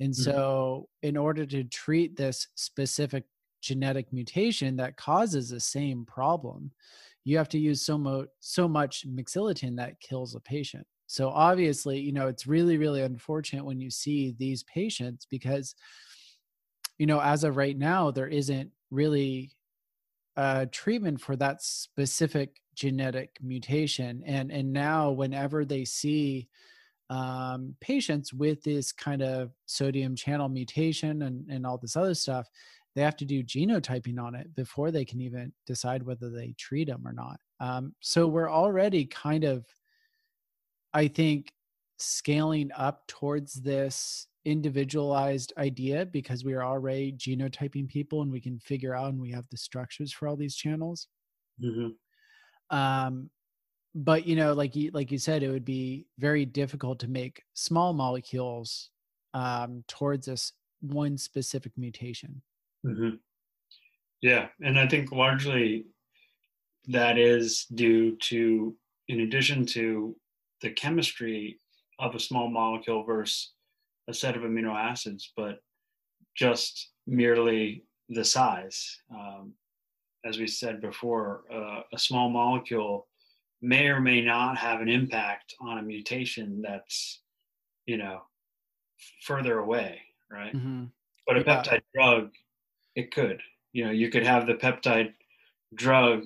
And 0.00 0.12
mm-hmm. 0.12 0.22
so, 0.22 0.88
in 1.02 1.16
order 1.16 1.46
to 1.46 1.64
treat 1.64 2.16
this 2.16 2.48
specific 2.54 3.24
genetic 3.62 4.12
mutation 4.12 4.76
that 4.76 4.96
causes 4.96 5.48
the 5.48 5.60
same 5.60 6.04
problem, 6.04 6.70
you 7.24 7.36
have 7.38 7.48
to 7.50 7.58
use 7.58 7.84
so, 7.84 7.98
mo- 7.98 8.26
so 8.40 8.68
much 8.68 9.06
mexiletine 9.08 9.76
that 9.76 10.00
kills 10.00 10.34
a 10.34 10.40
patient. 10.40 10.86
So, 11.06 11.30
obviously, 11.30 11.98
you 11.98 12.12
know, 12.12 12.28
it's 12.28 12.46
really, 12.46 12.76
really 12.76 13.02
unfortunate 13.02 13.64
when 13.64 13.80
you 13.80 13.90
see 13.90 14.34
these 14.38 14.62
patients 14.64 15.26
because, 15.30 15.74
you 16.98 17.06
know, 17.06 17.20
as 17.20 17.44
of 17.44 17.56
right 17.56 17.76
now, 17.76 18.10
there 18.10 18.28
isn't 18.28 18.70
really 18.90 19.52
a 20.36 20.66
treatment 20.66 21.20
for 21.20 21.36
that 21.36 21.62
specific 21.62 22.60
genetic 22.76 23.36
mutation. 23.42 24.22
And, 24.24 24.52
and 24.52 24.72
now, 24.72 25.10
whenever 25.10 25.64
they 25.64 25.84
see, 25.84 26.48
um, 27.08 27.74
patients 27.80 28.32
with 28.32 28.62
this 28.62 28.92
kind 28.92 29.22
of 29.22 29.50
sodium 29.66 30.16
channel 30.16 30.48
mutation 30.48 31.22
and, 31.22 31.48
and 31.48 31.66
all 31.66 31.78
this 31.78 31.96
other 31.96 32.14
stuff, 32.14 32.48
they 32.94 33.02
have 33.02 33.16
to 33.16 33.24
do 33.24 33.44
genotyping 33.44 34.18
on 34.18 34.34
it 34.34 34.54
before 34.54 34.90
they 34.90 35.04
can 35.04 35.20
even 35.20 35.52
decide 35.66 36.02
whether 36.02 36.30
they 36.30 36.54
treat 36.58 36.88
them 36.88 37.06
or 37.06 37.12
not. 37.12 37.38
Um, 37.60 37.94
so 38.00 38.26
we're 38.26 38.50
already 38.50 39.04
kind 39.04 39.44
of, 39.44 39.66
I 40.94 41.08
think, 41.08 41.52
scaling 41.98 42.70
up 42.76 43.06
towards 43.06 43.54
this 43.54 44.26
individualized 44.44 45.52
idea 45.58 46.06
because 46.06 46.44
we 46.44 46.54
are 46.54 46.64
already 46.64 47.12
genotyping 47.12 47.88
people 47.88 48.22
and 48.22 48.30
we 48.30 48.40
can 48.40 48.58
figure 48.60 48.94
out 48.94 49.12
and 49.12 49.20
we 49.20 49.30
have 49.30 49.46
the 49.50 49.56
structures 49.56 50.12
for 50.12 50.28
all 50.28 50.36
these 50.36 50.56
channels. 50.56 51.08
Mm-hmm. 51.62 51.88
Um, 52.70 53.30
but 53.96 54.26
you 54.26 54.36
know 54.36 54.52
like 54.52 54.76
you 54.76 54.90
like 54.92 55.10
you 55.10 55.18
said 55.18 55.42
it 55.42 55.50
would 55.50 55.64
be 55.64 56.06
very 56.18 56.44
difficult 56.44 56.98
to 56.98 57.08
make 57.08 57.42
small 57.54 57.94
molecules 57.94 58.90
um, 59.34 59.82
towards 59.88 60.26
this 60.26 60.52
one 60.82 61.16
specific 61.16 61.72
mutation 61.76 62.42
mm-hmm. 62.86 63.16
yeah 64.20 64.48
and 64.62 64.78
i 64.78 64.86
think 64.86 65.10
largely 65.10 65.86
that 66.86 67.16
is 67.16 67.64
due 67.74 68.14
to 68.16 68.76
in 69.08 69.20
addition 69.20 69.64
to 69.64 70.14
the 70.60 70.70
chemistry 70.70 71.58
of 71.98 72.14
a 72.14 72.20
small 72.20 72.50
molecule 72.50 73.02
versus 73.02 73.52
a 74.08 74.14
set 74.14 74.36
of 74.36 74.42
amino 74.42 74.74
acids 74.74 75.32
but 75.36 75.58
just 76.36 76.90
merely 77.06 77.82
the 78.10 78.24
size 78.24 79.00
um, 79.10 79.54
as 80.26 80.38
we 80.38 80.46
said 80.46 80.80
before 80.80 81.42
uh, 81.52 81.80
a 81.92 81.98
small 81.98 82.28
molecule 82.28 83.06
may 83.62 83.88
or 83.88 84.00
may 84.00 84.20
not 84.20 84.58
have 84.58 84.80
an 84.80 84.88
impact 84.88 85.54
on 85.60 85.78
a 85.78 85.82
mutation 85.82 86.60
that's 86.62 87.22
you 87.86 87.96
know 87.96 88.20
further 89.22 89.58
away 89.58 90.00
right 90.30 90.54
mm-hmm. 90.54 90.84
but 91.26 91.36
a 91.36 91.40
yeah. 91.40 91.44
peptide 91.44 91.82
drug 91.94 92.30
it 92.94 93.12
could 93.12 93.40
you 93.72 93.84
know 93.84 93.90
you 93.90 94.10
could 94.10 94.24
have 94.24 94.46
the 94.46 94.54
peptide 94.54 95.12
drug 95.74 96.24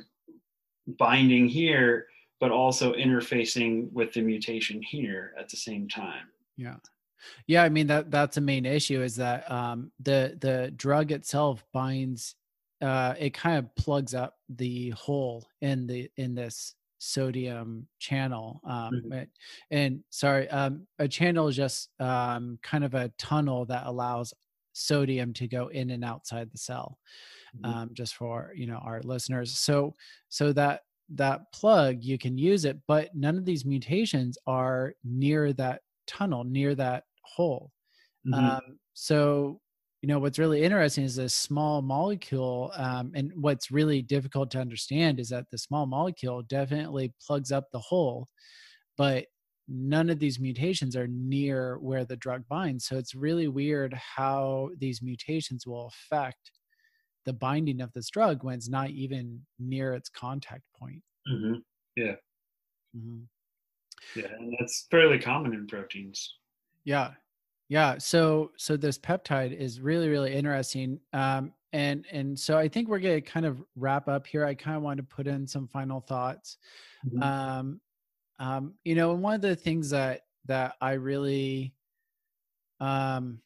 binding 0.98 1.48
here 1.48 2.06
but 2.40 2.50
also 2.50 2.94
interfacing 2.94 3.92
with 3.92 4.12
the 4.14 4.22
mutation 4.22 4.80
here 4.82 5.34
at 5.38 5.48
the 5.48 5.56
same 5.56 5.88
time 5.88 6.26
yeah 6.56 6.76
yeah 7.46 7.62
i 7.62 7.68
mean 7.68 7.86
that 7.86 8.10
that's 8.10 8.38
a 8.38 8.40
main 8.40 8.64
issue 8.64 9.02
is 9.02 9.14
that 9.14 9.48
um 9.50 9.92
the 10.00 10.36
the 10.40 10.72
drug 10.76 11.12
itself 11.12 11.64
binds 11.72 12.34
uh 12.82 13.14
it 13.18 13.30
kind 13.34 13.58
of 13.58 13.74
plugs 13.76 14.14
up 14.14 14.38
the 14.48 14.90
hole 14.90 15.46
in 15.60 15.86
the 15.86 16.10
in 16.16 16.34
this 16.34 16.74
sodium 16.98 17.88
channel. 17.98 18.60
Um, 18.64 19.04
Mhm. 19.04 19.12
it- 19.12 19.30
and 19.70 20.04
sorry, 20.10 20.48
um, 20.50 20.86
a 20.98 21.08
channel 21.08 21.48
is 21.48 21.56
just 21.56 21.90
um, 22.00 22.58
kind 22.62 22.84
of 22.84 22.94
a 22.94 23.08
tunnel 23.18 23.64
that 23.66 23.86
allows 23.86 24.34
sodium 24.74 25.32
to 25.34 25.48
go 25.48 25.68
in 25.68 25.90
and 25.90 26.04
outside 26.04 26.50
the 26.52 26.58
cell. 26.58 26.98
Mhm. 27.52 27.74
Um, 27.74 27.90
just 27.94 28.14
for 28.16 28.52
you 28.56 28.66
know 28.66 28.78
our 28.78 29.02
listeners. 29.02 29.58
So 29.58 29.96
so 30.30 30.52
that 30.54 30.82
that 31.10 31.52
plug 31.52 32.04
you 32.04 32.18
can 32.18 32.38
use 32.38 32.64
it, 32.64 32.78
but 32.86 33.14
none 33.14 33.36
of 33.38 33.44
these 33.44 33.64
mutations 33.66 34.38
are 34.46 34.94
near 35.04 35.52
that 35.54 35.82
tunnel, 36.06 36.44
near 36.44 36.74
that 36.76 37.04
hole. 37.24 37.72
Mhm. 38.24 38.60
Um, 38.60 38.78
so, 38.94 39.60
you 40.02 40.08
know, 40.08 40.18
what's 40.18 40.38
really 40.38 40.62
interesting 40.62 41.04
is 41.04 41.16
this 41.16 41.34
small 41.34 41.82
molecule. 41.82 42.72
Um, 42.74 43.12
and 43.14 43.32
what's 43.34 43.70
really 43.70 44.02
difficult 44.02 44.50
to 44.52 44.60
understand 44.60 45.20
is 45.20 45.28
that 45.28 45.50
the 45.50 45.58
small 45.58 45.86
molecule 45.86 46.42
definitely 46.42 47.12
plugs 47.24 47.52
up 47.52 47.66
the 47.70 47.78
hole, 47.80 48.28
but 48.96 49.26
none 49.68 50.10
of 50.10 50.18
these 50.18 50.40
mutations 50.40 50.96
are 50.96 51.06
near 51.08 51.78
where 51.78 52.04
the 52.04 52.16
drug 52.16 52.46
binds. 52.48 52.86
So 52.86 52.96
it's 52.98 53.14
really 53.14 53.48
weird 53.48 53.94
how 53.94 54.70
these 54.78 55.02
mutations 55.02 55.66
will 55.66 55.88
affect 55.88 56.52
the 57.26 57.32
binding 57.34 57.80
of 57.80 57.92
this 57.92 58.10
drug 58.10 58.44
when 58.44 58.56
it's 58.56 58.68
not 58.70 58.90
even 58.90 59.46
near 59.58 59.94
its 59.94 60.08
contact 60.08 60.64
point. 60.78 61.02
Mhm. 61.28 61.62
Mhm. 62.94 63.28
Yeah, 64.14 64.26
and 64.34 64.56
that's 64.58 64.86
fairly 64.90 65.18
common 65.18 65.52
in 65.54 65.66
proteins. 65.66 66.38
Yeah. 66.84 67.14
Yeah. 67.70 67.98
So 67.98 68.52
so 68.58 68.76
this 68.76 68.98
peptide 68.98 69.52
is 69.56 69.80
really, 69.80 70.08
really 70.08 70.34
interesting. 70.34 71.00
Um, 71.12 71.54
and 71.72 72.04
and 72.10 72.38
so 72.38 72.58
I 72.58 72.68
think 72.68 72.88
we're 72.88 72.98
gonna 73.00 73.22
kind 73.22 73.46
of 73.46 73.62
wrap 73.76 74.08
up 74.08 74.26
here. 74.26 74.44
I 74.44 74.54
kind 74.56 74.76
of 74.76 74.82
want 74.82 74.98
to 74.98 75.04
put 75.04 75.28
in 75.28 75.46
some 75.46 75.68
final 75.68 76.00
thoughts. 76.00 76.58
Mhm. 77.04 77.22
Um, 77.22 77.82
um, 78.38 78.76
you 78.84 78.94
know, 78.96 79.12
and 79.12 79.22
one 79.22 79.34
of 79.36 79.42
the 79.42 79.56
things 79.56 79.90
that 79.90 80.22
that 80.46 80.76
I 80.80 80.94
really 80.94 81.74
um 82.80 83.42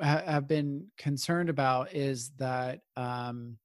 ha- 0.00 0.22
have 0.26 0.46
been 0.46 0.90
concerned 0.96 1.48
about 1.48 1.92
is 1.92 2.30
that 2.36 2.82
um 2.96 3.58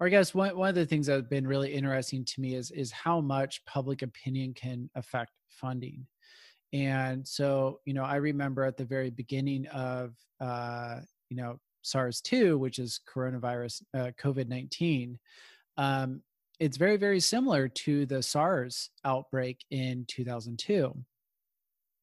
or 0.00 0.08
I 0.08 0.10
guess 0.10 0.34
one, 0.34 0.56
one 0.56 0.68
of 0.70 0.74
the 0.76 0.86
things 0.86 1.06
that 1.06 1.14
have 1.14 1.30
been 1.30 1.46
really 1.46 1.74
interesting 1.74 2.24
to 2.26 2.40
me 2.40 2.54
is 2.56 2.70
is 2.72 2.92
how 2.92 3.20
much 3.20 3.64
public 3.66 4.02
opinion 4.02 4.54
can 4.54 4.90
affect 4.96 5.32
funding. 5.48 6.06
And 6.72 7.26
so, 7.26 7.80
you 7.84 7.94
know, 7.94 8.04
I 8.04 8.16
remember 8.16 8.64
at 8.64 8.76
the 8.76 8.84
very 8.84 9.10
beginning 9.10 9.66
of, 9.68 10.14
uh, 10.40 11.00
you 11.28 11.36
know, 11.36 11.58
SARS-2, 11.82 12.58
which 12.58 12.78
is 12.78 13.00
coronavirus, 13.12 13.82
uh, 13.94 14.10
COVID-19, 14.22 15.18
um, 15.76 16.22
it's 16.60 16.76
very, 16.76 16.96
very 16.96 17.20
similar 17.20 17.68
to 17.68 18.06
the 18.06 18.22
SARS 18.22 18.90
outbreak 19.04 19.64
in 19.70 20.04
2002. 20.08 20.94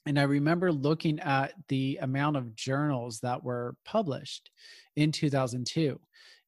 And 0.06 0.20
I 0.20 0.24
remember 0.24 0.72
looking 0.72 1.20
at 1.20 1.54
the 1.68 2.00
amount 2.02 2.36
of 2.36 2.56
journals 2.56 3.20
that 3.22 3.44
were 3.44 3.76
published 3.86 4.50
in 4.96 5.12
2002. 5.12 6.00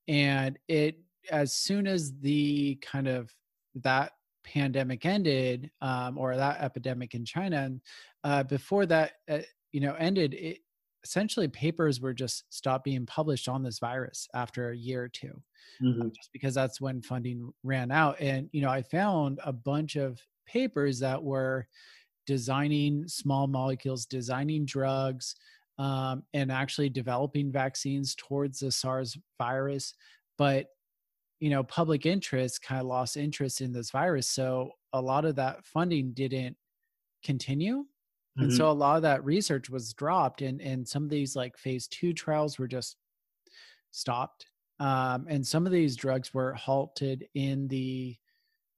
And 0.07 0.57
it, 0.67 0.97
as 1.30 1.53
soon 1.53 1.88
as 1.88 2.13
the 2.19 2.76
kind 2.82 3.07
of 3.07 3.32
that 3.76 4.13
pandemic 4.44 5.06
ended, 5.06 5.72
um, 5.82 6.18
or 6.18 6.36
that 6.36 6.62
epidemic 6.62 7.14
in 7.16 7.26
China, 7.26 7.58
and 7.58 7.82
uh, 8.24 8.44
before 8.44 8.86
that, 8.88 9.14
uh, 9.30 9.39
you 9.72 9.80
know, 9.82 9.94
ended, 9.96 10.34
it, 10.34 10.60
essentially 11.04 11.48
papers 11.48 12.00
were 12.00 12.14
just 12.14 12.44
stopped 12.54 12.84
being 12.84 13.06
published 13.08 13.50
on 13.50 13.64
this 13.64 13.80
virus 13.80 14.28
after 14.36 14.70
a 14.70 14.78
year 14.78 15.04
or 15.04 15.10
two 15.10 15.42
Mhm. 15.82 16.14
just 16.16 16.32
because 16.32 16.54
that's 16.54 16.80
when 16.80 17.02
funding 17.02 17.52
ran 17.64 17.92
out. 17.92 18.20
And, 18.20 18.50
you 18.54 18.62
know, 18.62 18.70
I 18.70 18.84
found 18.84 19.39
a 19.44 19.52
bunch 19.54 19.96
of 19.96 20.22
papers 20.46 21.00
that 21.00 21.24
were 21.24 21.68
designing 22.28 23.08
small 23.08 23.48
molecules, 23.48 24.06
designing 24.06 24.66
drugs, 24.66 25.36
um, 25.80 26.24
and 26.34 26.52
actually 26.52 26.89
developing 26.89 27.52
vaccines 27.52 28.14
towards 28.16 28.60
the 28.60 28.72
SARS 28.72 29.18
virus. 29.39 29.96
But, 30.38 30.68
you 31.42 31.52
know, 31.52 31.64
public 31.66 32.08
interest 32.08 32.64
kind 32.64 32.82
of 32.82 32.88
lost 32.88 33.18
interest 33.18 33.62
in 33.62 33.74
this 33.74 33.92
virus. 33.92 34.30
So 34.30 34.74
a 34.94 35.02
lot 35.02 35.26
of 35.26 35.36
that 35.38 35.66
funding 35.66 36.14
didn't 36.14 36.58
continue. 37.24 37.86
And 38.39 38.52
Mhm. 38.52 38.56
so 38.56 38.70
a 38.70 38.74
lot 38.74 38.98
of 38.98 39.04
that 39.04 39.24
research 39.26 39.70
was 39.70 39.94
dropped 39.94 40.42
and, 40.42 40.62
and 40.62 40.88
some 40.88 41.04
of 41.04 41.10
these 41.10 41.36
like 41.36 41.58
phase 41.58 41.88
two 41.88 42.14
trials 42.14 42.60
were 42.60 42.68
just 42.68 42.98
stopped. 43.92 44.48
Um, 44.80 45.28
and 45.30 45.46
some 45.46 45.66
of 45.66 45.72
these 45.72 45.96
drugs 45.96 46.34
were 46.34 46.54
halted 46.54 47.28
in 47.36 47.68
the 47.68 48.18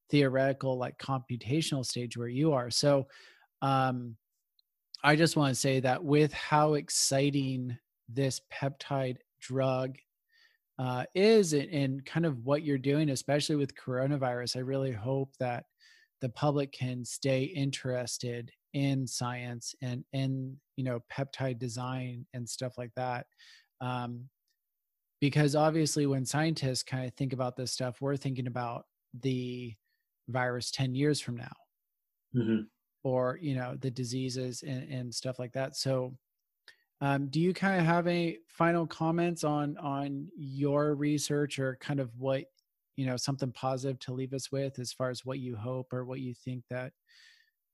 theoretical, 0.10 0.78
like 0.78 0.98
computational 1.00 1.86
stage 1.86 2.18
where 2.18 2.28
you 2.28 2.54
are. 2.54 2.72
So 2.72 3.08
um, 3.62 4.18
I 5.04 5.16
just 5.16 5.38
want 5.38 5.54
to 5.54 5.60
say 5.60 5.80
that 5.82 6.04
with 6.04 6.34
how 6.34 6.76
exciting 6.76 7.78
this 8.10 8.42
peptide 8.52 9.18
drug 9.40 9.98
uh, 10.84 11.06
is 11.16 11.54
and, 11.54 11.70
and 11.72 12.06
kind 12.06 12.28
of 12.28 12.46
what 12.46 12.64
you're 12.64 12.78
doing, 12.80 13.10
especially 13.12 13.58
with 13.58 13.76
coronavirus, 13.76 14.58
I 14.58 14.62
really 14.62 14.94
hope 14.94 15.32
that 15.40 15.66
the 16.22 16.30
public 16.30 16.74
can 16.74 17.06
stay 17.06 17.44
interested 17.46 18.52
in 18.74 19.08
science 19.08 19.76
and 19.82 20.06
in 20.14 20.60
you 20.78 20.84
know 20.86 21.02
peptide 21.12 21.60
design 21.60 22.28
and 22.34 22.50
stuff 22.50 22.78
like 22.78 22.94
that. 22.96 23.28
Um, 23.82 24.30
because 25.22 25.56
obviously, 25.56 26.06
when 26.06 26.26
scientists 26.26 26.84
kind 26.84 27.06
of 27.08 27.14
think 27.16 27.34
about 27.34 27.56
this 27.56 27.72
stuff, 27.72 28.02
we're 28.02 28.18
thinking 28.18 28.48
about 28.48 28.86
the 29.14 29.76
virus 30.30 30.72
10 30.72 30.96
years 30.96 31.22
from 31.22 31.38
now 31.38 31.54
Mhm. 32.34 32.68
or 33.04 33.38
you 33.42 33.56
know 33.56 33.76
the 33.76 33.92
diseases 33.92 34.64
and, 34.64 34.92
and 34.92 35.16
stuff 35.16 35.40
like 35.40 35.54
that 35.54 35.76
so 35.76 36.18
um, 37.04 37.28
do 37.28 37.40
you 37.40 37.54
kind 37.54 37.80
of 37.80 37.86
have 37.86 38.08
any 38.08 38.40
final 38.48 38.88
comments 38.88 39.44
on 39.44 39.78
on 39.78 40.30
your 40.38 40.96
research 40.96 41.60
or 41.60 41.78
kind 41.82 42.00
of 42.00 42.10
what 42.18 42.46
you 42.96 43.06
know 43.06 43.18
something 43.18 43.52
positive 43.52 44.00
to 44.00 44.14
leave 44.14 44.34
us 44.34 44.52
with 44.52 44.80
as 44.80 44.94
far 44.94 45.10
as 45.10 45.26
what 45.26 45.40
you 45.40 45.56
hope 45.56 45.92
or 45.92 46.06
what 46.06 46.22
you 46.22 46.34
think 46.34 46.64
that 46.70 46.94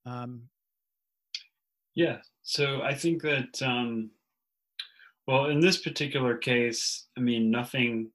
um, 0.06 0.42
Yeah. 1.94 2.18
So 2.42 2.82
I 2.82 2.94
think 2.94 3.22
that, 3.22 3.60
um, 3.62 4.10
well, 5.26 5.46
in 5.46 5.60
this 5.60 5.78
particular 5.78 6.36
case, 6.36 7.06
I 7.16 7.20
mean, 7.20 7.50
nothing 7.50 8.10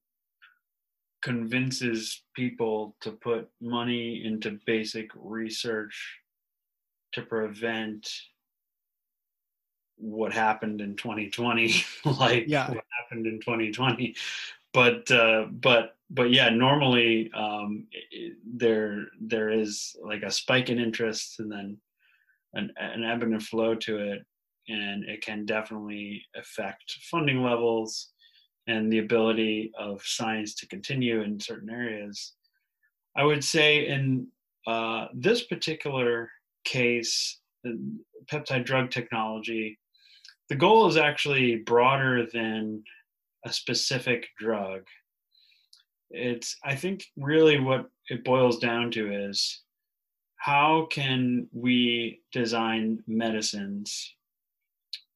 convinces 1.22 2.24
people 2.36 2.96
to 3.02 3.12
put 3.12 3.50
money 3.62 4.24
into 4.26 4.60
basic 4.66 5.10
research 5.16 6.20
to 7.14 7.22
prevent 7.22 8.08
what 9.98 10.34
happened 10.34 10.82
in 10.82 10.96
2020 10.96 11.74
like 12.20 12.46
Yeah. 12.48 12.70
what 12.70 12.84
happened 13.02 13.28
in 13.28 13.40
2020 13.40 14.16
but 14.74 15.10
uh 15.12 15.46
but 15.52 15.96
but 16.10 16.32
yeah 16.32 16.50
normally 16.50 17.32
um 17.34 17.88
i- 17.94 18.18
i- 18.18 18.32
there 18.46 19.08
there 19.22 19.50
is 19.50 19.96
like 20.04 20.24
a 20.24 20.32
spike 20.32 20.70
in 20.70 20.80
interest 20.80 21.40
and 21.40 21.52
then 21.52 21.78
an, 22.54 22.72
an 22.78 23.04
ebb 23.04 23.24
and 23.24 23.36
a 23.36 23.40
flow 23.40 23.76
to 23.76 23.98
it. 24.00 24.26
And 24.68 25.04
it 25.04 25.22
can 25.22 25.46
definitely 25.46 26.24
affect 26.36 26.92
funding 27.12 27.44
levels 27.44 28.12
and 28.66 28.92
the 28.92 29.00
ability 29.00 29.72
of 29.78 30.02
science 30.04 30.56
to 30.56 30.68
continue 30.68 31.22
in 31.22 31.40
certain 31.40 31.70
areas. 31.70 32.34
I 33.16 33.24
would 33.24 33.44
say 33.44 33.88
in 33.88 34.28
uh, 34.66 35.08
this 35.14 35.44
particular 35.44 36.32
case 36.64 37.40
peptide 38.32 38.66
drug 38.66 38.90
technology 38.90 39.78
the 40.50 40.56
goal 40.56 40.88
is 40.88 40.98
actually 40.98 41.58
broader 41.58 42.26
than 42.32 42.84
a 43.46 43.52
specific 43.52 44.28
drug 44.38 44.82
it's 46.10 46.58
i 46.64 46.76
think 46.76 47.04
really 47.18 47.60
what 47.60 47.90
it 48.10 48.24
boils 48.24 48.60
down 48.60 48.92
to 48.92 49.12
is 49.12 49.62
how 50.38 50.88
can 50.92 51.48
we 51.54 52.22
design 52.32 53.04
medicines 53.08 54.16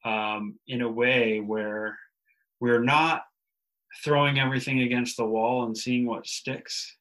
um, 0.05 0.57
in 0.67 0.82
a 0.82 0.89
way 0.89 1.39
where 1.39 1.97
we're 2.59 2.84
not 2.84 3.23
throwing 4.03 4.39
everything 4.39 4.82
against 4.82 5.17
the 5.17 5.25
wall 5.25 5.65
and 5.65 5.77
seeing 5.77 6.05
what 6.05 6.27
sticks, 6.27 6.95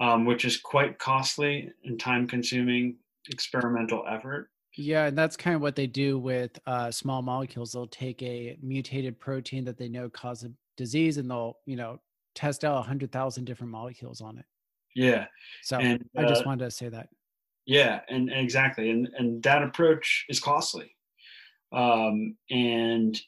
um, 0.00 0.24
which 0.24 0.44
is 0.44 0.58
quite 0.58 0.98
costly 0.98 1.70
and 1.84 1.98
time 1.98 2.26
consuming 2.26 2.96
experimental 3.30 4.04
effort. 4.08 4.50
Yeah 4.80 5.06
and 5.06 5.16
that's 5.16 5.36
kind 5.36 5.54
of 5.54 5.62
what 5.62 5.76
they 5.76 5.86
do 5.86 6.18
with 6.18 6.58
uh, 6.66 6.90
small 6.90 7.22
molecules 7.22 7.72
they'll 7.72 7.86
take 7.86 8.22
a 8.22 8.56
mutated 8.62 9.18
protein 9.18 9.64
that 9.64 9.76
they 9.76 9.88
know 9.88 10.08
causes 10.08 10.50
a 10.50 10.52
disease 10.76 11.18
and 11.18 11.30
they'll 11.30 11.56
you 11.66 11.76
know 11.76 12.00
test 12.34 12.64
out 12.64 12.74
100000 12.76 13.44
different 13.44 13.70
molecules 13.70 14.20
on 14.20 14.38
it 14.38 14.44
Yeah. 14.94 15.26
so 15.62 15.78
And, 15.78 16.04
i 16.16 16.24
just 16.24 16.42
uh, 16.42 16.44
wanted 16.46 16.64
to 16.64 16.70
say 16.70 16.88
that 16.88 17.08
Yeah, 17.66 18.00
and, 18.08 18.30
and 18.30 18.40
exactly, 18.40 18.90
and 18.90 19.08
and 19.18 19.42
that 19.42 19.62
approach 19.62 20.24
is 20.28 20.40
costly, 20.40 20.96
um, 21.72 22.36
and 22.50 23.20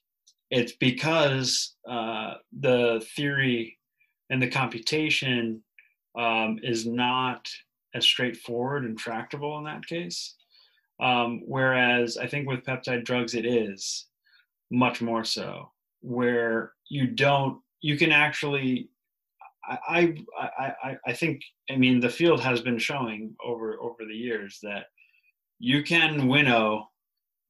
it's 0.50 0.72
because 0.72 1.76
uh, 1.88 2.34
the 2.61 3.05
theory 3.14 3.78
and 4.30 4.40
the 4.42 4.48
computation 4.50 5.62
um, 6.18 6.59
is 6.62 6.86
not 6.86 7.48
as 7.94 8.05
straightforward 8.05 8.84
and 8.84 8.98
tractable 8.98 9.59
in 9.59 9.64
that 9.64 9.86
case. 9.86 10.34
Um, 11.03 11.42
whereas 11.46 12.16
I 12.16 12.26
think 12.26 12.48
with 12.48 12.64
peptide 12.64 13.05
drugs, 13.05 13.34
it 13.34 13.44
is 13.44 14.07
much 14.70 15.03
more 15.03 15.24
so, 15.24 15.70
where 16.00 16.72
you 16.88 17.09
don't, 17.09 17.61
you 17.80 17.98
can 17.98 18.12
actually. 18.12 18.88
I, 19.64 20.16
I 20.40 20.72
I 20.82 20.96
I 21.07 21.12
think 21.12 21.40
I 21.70 21.76
mean 21.76 22.00
the 22.00 22.09
field 22.09 22.40
has 22.40 22.61
been 22.61 22.78
showing 22.78 23.36
over 23.44 23.80
over 23.80 24.05
the 24.09 24.16
years 24.16 24.59
that 24.64 24.86
you 25.61 25.84
can 25.84 26.26
winnow 26.26 26.88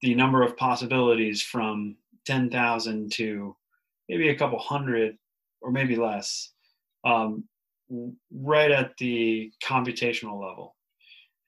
the 0.03 0.13
number 0.13 0.43
of 0.43 0.55
possibilities 0.55 1.41
from 1.41 1.95
10,000 2.25 3.11
to 3.13 3.55
maybe 4.07 4.29
a 4.29 4.35
couple 4.35 4.59
hundred 4.59 5.17
or 5.61 5.71
maybe 5.71 5.95
less 5.95 6.51
um, 7.05 7.45
right 8.31 8.69
at 8.69 8.95
the 8.97 9.51
computational 9.63 10.39
level. 10.39 10.75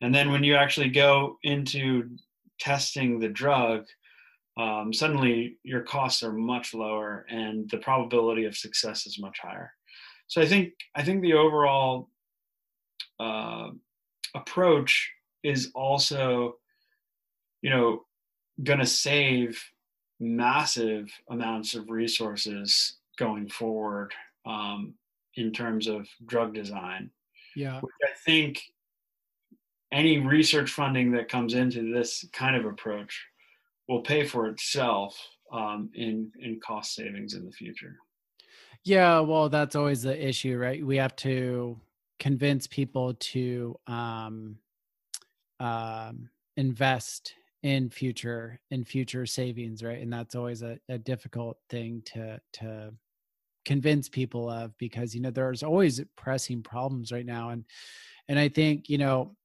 And 0.06 0.14
then 0.14 0.32
when 0.32 0.44
you 0.44 0.56
actually 0.56 0.90
go 0.90 1.40
into 1.42 2.12
testing 2.60 3.18
the 3.18 3.28
drug, 3.28 3.86
um, 4.56 4.94
suddenly 4.94 5.58
your 5.64 5.82
costs 5.82 6.22
are 6.22 6.32
much 6.32 6.76
lower 6.76 7.26
and 7.28 7.68
the 7.72 7.80
probability 7.80 8.46
of 8.46 8.56
success 8.56 9.08
is 9.08 9.18
much 9.18 9.40
higher. 9.42 9.74
So 10.28 10.44
I 10.44 10.46
think 10.46 10.74
I 10.94 11.02
think 11.02 11.24
the 11.24 11.34
overall 11.34 12.12
uh, 13.20 13.70
approach 14.36 15.12
is 15.42 15.72
also, 15.74 16.58
you 17.64 17.72
know, 17.72 18.04
going 18.64 18.80
to 18.80 18.86
save 18.86 19.60
massive 20.20 21.10
amounts 21.32 21.74
of 21.74 21.90
resources 21.90 22.98
going 23.18 23.50
forward 23.50 24.14
um, 24.46 24.94
in 25.34 25.52
terms 25.52 25.88
of 25.88 26.08
drug 26.28 26.54
design. 26.54 27.10
Yeah. 27.56 27.80
Which 27.80 27.94
I 28.04 28.14
think 28.24 28.62
any 29.92 30.20
research 30.20 30.72
funding 30.72 31.12
that 31.12 31.30
comes 31.30 31.54
into 31.54 31.94
this 31.94 32.26
kind 32.34 32.56
of 32.56 32.66
approach 32.66 33.26
will 33.88 34.02
pay 34.02 34.26
for 34.26 34.48
itself 34.48 35.18
um, 35.52 35.90
in 35.94 36.32
in 36.40 36.60
cost 36.60 36.96
savings 36.96 37.34
in 37.34 37.46
the 37.46 37.52
future. 37.52 37.98
Yeah, 38.84 39.20
well, 39.20 39.50
that's 39.50 39.76
always 39.76 40.04
the 40.04 40.28
issue, 40.28 40.58
right? 40.58 40.86
We 40.86 40.98
have 40.98 41.16
to 41.18 41.80
convince 42.20 42.68
people 42.68 43.16
to 43.16 43.76
um, 43.88 44.58
um, 45.60 46.30
invest 46.58 47.34
in 47.64 47.90
future 47.90 48.60
in 48.72 48.84
future 48.84 49.26
savings, 49.26 49.84
right? 49.84 50.02
And 50.02 50.12
that's 50.14 50.36
always 50.36 50.62
a, 50.62 50.78
a 50.90 50.98
difficult 50.98 51.58
thing 51.70 52.02
to 52.14 52.40
to 52.54 52.94
convince 53.66 54.08
people 54.08 54.50
of 54.50 54.78
because 54.78 55.16
you 55.16 55.22
know 55.22 55.32
there's 55.32 55.64
always 55.64 56.00
pressing 56.16 56.62
problems 56.62 57.12
right 57.12 57.26
now 57.26 57.50
and 57.50 57.66
and 58.30 58.38
i 58.38 58.48
think 58.48 58.90
you 58.90 59.00
know 59.00 59.36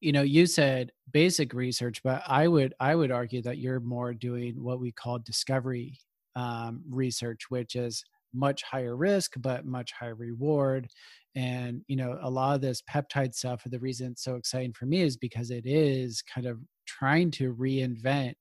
you 0.00 0.12
know 0.12 0.22
you 0.22 0.46
said 0.46 0.92
basic 1.12 1.52
research 1.52 2.02
but 2.02 2.22
i 2.26 2.46
would 2.46 2.74
i 2.80 2.94
would 2.94 3.10
argue 3.10 3.42
that 3.42 3.58
you're 3.58 3.80
more 3.80 4.12
doing 4.12 4.62
what 4.62 4.80
we 4.80 4.92
call 4.92 5.18
discovery 5.18 5.98
um, 6.34 6.82
research 6.88 7.46
which 7.48 7.74
is 7.76 8.04
much 8.34 8.62
higher 8.62 8.96
risk 8.96 9.32
but 9.38 9.64
much 9.64 9.92
higher 9.92 10.14
reward 10.14 10.88
and 11.34 11.82
you 11.88 11.96
know 11.96 12.18
a 12.22 12.30
lot 12.30 12.54
of 12.54 12.60
this 12.60 12.82
peptide 12.82 13.34
stuff 13.34 13.62
for 13.62 13.70
the 13.70 13.78
reason 13.78 14.12
it's 14.12 14.24
so 14.24 14.36
exciting 14.36 14.72
for 14.72 14.84
me 14.84 15.00
is 15.00 15.16
because 15.16 15.50
it 15.50 15.64
is 15.64 16.22
kind 16.22 16.46
of 16.46 16.58
trying 16.86 17.30
to 17.30 17.54
reinvent 17.54 18.34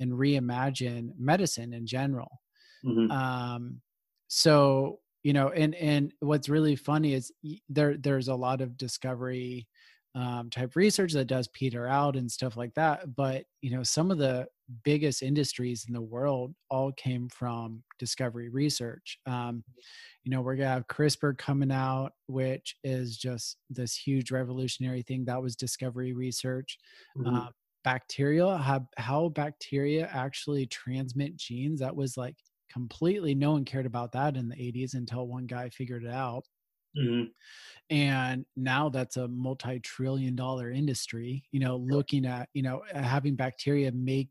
and 0.00 0.12
reimagine 0.12 1.10
medicine 1.18 1.72
in 1.72 1.86
general 1.86 2.40
mm-hmm. 2.84 3.10
um, 3.12 3.80
so 4.26 4.98
you 5.22 5.32
know 5.32 5.50
and 5.50 5.74
and 5.76 6.12
what's 6.20 6.48
really 6.48 6.76
funny 6.76 7.14
is 7.14 7.32
there 7.68 7.96
there's 7.96 8.28
a 8.28 8.34
lot 8.34 8.60
of 8.60 8.76
discovery 8.76 9.68
um, 10.16 10.50
type 10.50 10.74
research 10.74 11.12
that 11.12 11.26
does 11.26 11.46
peter 11.48 11.86
out 11.86 12.16
and 12.16 12.30
stuff 12.30 12.56
like 12.56 12.74
that 12.74 13.14
but 13.14 13.44
you 13.60 13.70
know 13.70 13.82
some 13.82 14.10
of 14.10 14.18
the 14.18 14.46
biggest 14.84 15.22
industries 15.22 15.84
in 15.86 15.94
the 15.94 16.00
world 16.00 16.54
all 16.70 16.92
came 16.92 17.28
from 17.28 17.82
discovery 17.98 18.48
research. 18.48 19.18
Um, 19.26 19.62
you 20.24 20.30
know 20.30 20.40
we're 20.40 20.56
gonna 20.56 20.68
have 20.68 20.88
crispr 20.88 21.36
coming 21.36 21.70
out 21.70 22.12
which 22.26 22.76
is 22.82 23.16
just 23.16 23.58
this 23.70 23.96
huge 23.96 24.30
revolutionary 24.30 25.02
thing. 25.02 25.24
That 25.24 25.42
was 25.42 25.56
discovery 25.56 26.12
research. 26.12 26.78
Mm-hmm. 27.16 27.34
uh, 27.34 27.48
bacteria 27.84 28.56
how, 28.56 28.84
how 28.96 29.28
bacteria 29.28 30.10
actually 30.12 30.66
transmit 30.66 31.36
genes 31.36 31.78
that 31.78 31.94
was 31.94 32.16
like 32.16 32.34
completely 32.68 33.32
no 33.32 33.52
one 33.52 33.64
cared 33.64 33.86
about 33.86 34.10
that 34.10 34.36
in 34.36 34.48
the 34.48 34.56
80s 34.56 34.94
until 34.94 35.28
one 35.28 35.46
guy 35.46 35.68
figured 35.68 36.02
it 36.02 36.10
out 36.10 36.44
mm-hmm. 36.98 37.24
and 37.90 38.44
now 38.56 38.88
that's 38.88 39.16
a 39.16 39.28
multi-trillion 39.28 40.34
dollar 40.34 40.70
industry 40.70 41.42
you 41.52 41.60
know 41.60 41.76
looking 41.76 42.26
at 42.26 42.48
you 42.54 42.62
know 42.62 42.82
having 42.94 43.34
bacteria 43.34 43.90
make 43.92 44.30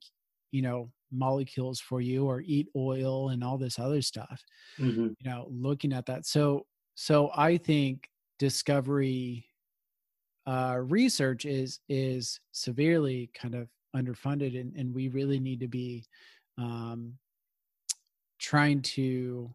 you 0.52 0.62
know 0.62 0.90
molecules 1.12 1.80
for 1.80 2.02
you 2.02 2.26
or 2.26 2.42
eat 2.46 2.68
oil 2.76 3.30
and 3.30 3.44
all 3.44 3.58
this 3.58 3.80
other 3.80 4.02
stuff 4.02 4.44
mm-hmm. 4.80 5.08
you 5.20 5.30
know 5.30 5.48
looking 5.50 5.94
at 5.94 6.06
that 6.06 6.26
so 6.26 6.66
so 6.96 7.30
i 7.36 7.58
think 7.58 8.10
discovery 8.40 9.46
uh, 10.48 10.78
research 10.80 11.46
is 11.46 11.80
is 11.90 12.40
severely 12.52 13.32
kind 13.34 13.56
of 13.56 13.68
underfunded 13.96 14.60
and, 14.60 14.76
and 14.76 14.94
we 14.94 15.08
really 15.08 15.40
need 15.40 15.60
to 15.60 15.68
be 15.68 16.06
um, 16.58 17.14
trying 18.40 18.82
to 18.82 19.50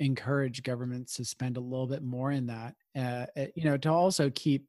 encourage 0.00 0.62
governments 0.62 1.14
to 1.14 1.24
spend 1.24 1.56
a 1.56 1.60
little 1.60 1.86
bit 1.86 2.02
more 2.02 2.32
in 2.32 2.46
that 2.46 2.74
uh, 2.96 3.26
eh, 3.36 3.48
you 3.54 3.64
know 3.64 3.76
to 3.76 3.90
also 3.90 4.30
keep 4.34 4.68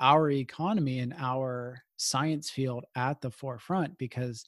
our 0.00 0.30
economy 0.30 1.00
and 1.00 1.14
our 1.18 1.82
science 1.96 2.48
field 2.48 2.84
at 2.94 3.20
the 3.20 3.30
forefront 3.30 3.96
because 3.98 4.44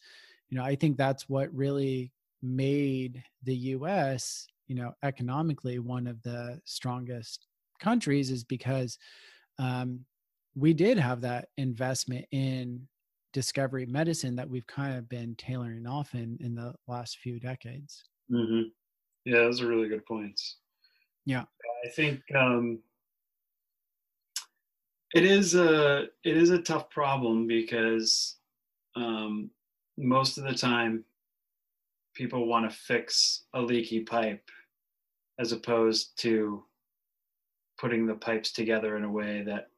you 0.49 0.57
know 0.57 0.65
i 0.65 0.75
think 0.75 0.97
that's 0.97 1.29
what 1.29 1.53
really 1.53 2.13
made 2.43 3.23
the 3.43 3.55
us 3.55 4.47
you 4.69 4.75
know 4.77 4.93
economically 5.03 5.79
one 5.79 6.07
of 6.07 6.23
the 6.23 6.61
strongest 6.65 7.47
countries 7.81 8.31
is 8.31 8.45
because 8.45 8.99
um, 9.59 10.05
we 10.55 10.73
did 10.73 10.99
have 10.99 11.21
that 11.21 11.49
investment 11.57 12.25
in 12.31 12.87
discovery 13.33 13.87
medicine 13.87 14.37
that 14.37 14.49
we've 14.49 14.67
kind 14.67 14.97
of 14.97 15.09
been 15.09 15.35
tailoring 15.37 15.87
off 15.87 16.15
in 16.15 16.37
in 16.41 16.55
the 16.55 16.73
last 16.87 17.19
few 17.19 17.41
decades 17.41 18.05
Mm-hmm. 18.31 18.69
Yeah, 19.25 19.39
those 19.39 19.61
are 19.61 19.67
really 19.67 19.89
good 19.89 20.07
points. 20.07 20.57
Yeah, 21.27 21.45
I 21.85 21.89
think 21.89 22.23
um, 22.35 22.81
it 25.15 25.25
is 25.25 25.55
a 25.55 26.07
it 26.25 26.37
is 26.37 26.51
a 26.51 26.63
tough 26.63 26.91
problem 26.91 27.47
because 27.47 28.37
um, 28.97 29.51
most 29.99 30.39
of 30.39 30.45
the 30.45 30.55
time 30.55 31.05
people 32.15 32.47
want 32.47 32.69
to 32.69 32.77
fix 32.77 33.45
a 33.55 33.61
leaky 33.61 34.01
pipe 34.01 34.49
as 35.39 35.53
opposed 35.53 36.19
to 36.19 36.65
putting 37.79 38.07
the 38.07 38.15
pipes 38.15 38.53
together 38.53 38.97
in 38.97 39.05
a 39.05 39.11
way 39.11 39.43
that 39.43 39.69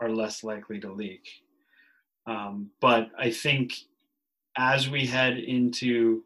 are 0.00 0.10
less 0.10 0.42
likely 0.42 0.80
to 0.80 0.92
leak. 0.92 1.28
Um, 2.26 2.70
but 2.80 3.10
I 3.18 3.30
think 3.30 3.74
as 4.56 4.88
we 4.88 5.06
head 5.06 5.38
into 5.38 6.24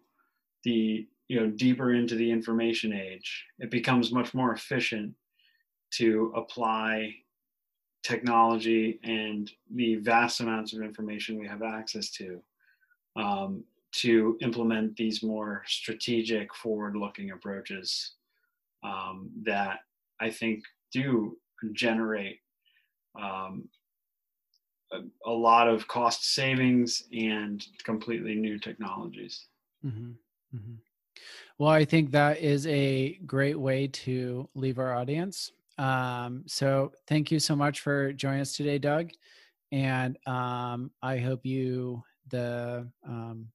the 0.64 1.06
you 1.28 1.40
know 1.40 1.48
deeper 1.48 1.94
into 1.94 2.14
the 2.14 2.30
information 2.30 2.92
age 2.92 3.44
it 3.58 3.70
becomes 3.70 4.12
much 4.12 4.34
more 4.34 4.52
efficient 4.52 5.14
to 5.90 6.32
apply 6.36 7.14
technology 8.02 9.00
and 9.02 9.50
the 9.74 9.96
vast 9.96 10.40
amounts 10.40 10.72
of 10.72 10.80
information 10.80 11.38
we 11.38 11.46
have 11.46 11.62
access 11.62 12.10
to 12.10 12.40
um, 13.16 13.64
to 13.92 14.36
implement 14.42 14.94
these 14.96 15.22
more 15.22 15.62
strategic 15.66 16.54
forward-looking 16.54 17.30
approaches 17.32 18.12
um, 18.84 19.30
that 19.42 19.80
i 20.20 20.30
think 20.30 20.62
do 20.92 21.36
generate 21.72 22.38
um, 23.20 23.68
a, 24.92 24.98
a, 25.24 25.30
lot 25.30 25.68
of 25.68 25.88
cost 25.88 26.34
savings 26.34 27.04
and 27.12 27.66
completely 27.82 28.34
new 28.34 28.58
technologies 28.58 29.46
mm-hmm. 29.84 30.12
Mm-hmm. 30.54 30.74
Well, 31.58 31.70
I 31.70 31.84
think 31.84 32.10
that 32.10 32.38
is 32.38 32.66
a 32.66 33.18
great 33.26 33.58
way 33.58 33.88
to 33.88 34.48
leave 34.54 34.78
our 34.78 34.94
audience. 34.94 35.52
Um, 35.78 36.44
so 36.46 36.92
thank 37.06 37.30
you 37.30 37.38
so 37.38 37.56
much 37.56 37.80
for 37.80 38.12
joining 38.12 38.40
us 38.40 38.52
today, 38.52 38.78
Doug. 38.78 39.10
And 39.72 40.16
um, 40.26 40.90
I 41.02 41.18
hope 41.18 41.44
you 41.44 42.02
the 42.28 42.90
um, 43.06 43.48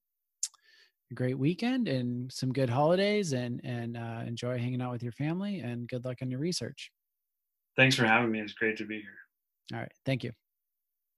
great 1.14 1.38
weekend 1.38 1.88
and 1.88 2.32
some 2.32 2.52
good 2.52 2.70
holidays 2.70 3.32
and 3.32 3.60
and 3.64 3.96
uh, 3.96 4.22
enjoy 4.26 4.58
hanging 4.58 4.80
out 4.80 4.92
with 4.92 5.02
your 5.02 5.12
family 5.12 5.60
and 5.60 5.88
good 5.88 6.04
luck 6.04 6.18
on 6.22 6.30
your 6.30 6.40
research. 6.40 6.90
Thanks 7.76 7.96
for 7.96 8.04
having 8.04 8.30
me. 8.30 8.40
It's 8.40 8.52
great 8.52 8.76
to 8.78 8.84
be 8.84 9.00
here. 9.00 9.18
All 9.72 9.80
right. 9.80 9.92
Thank 10.04 10.24
you. 10.24 10.32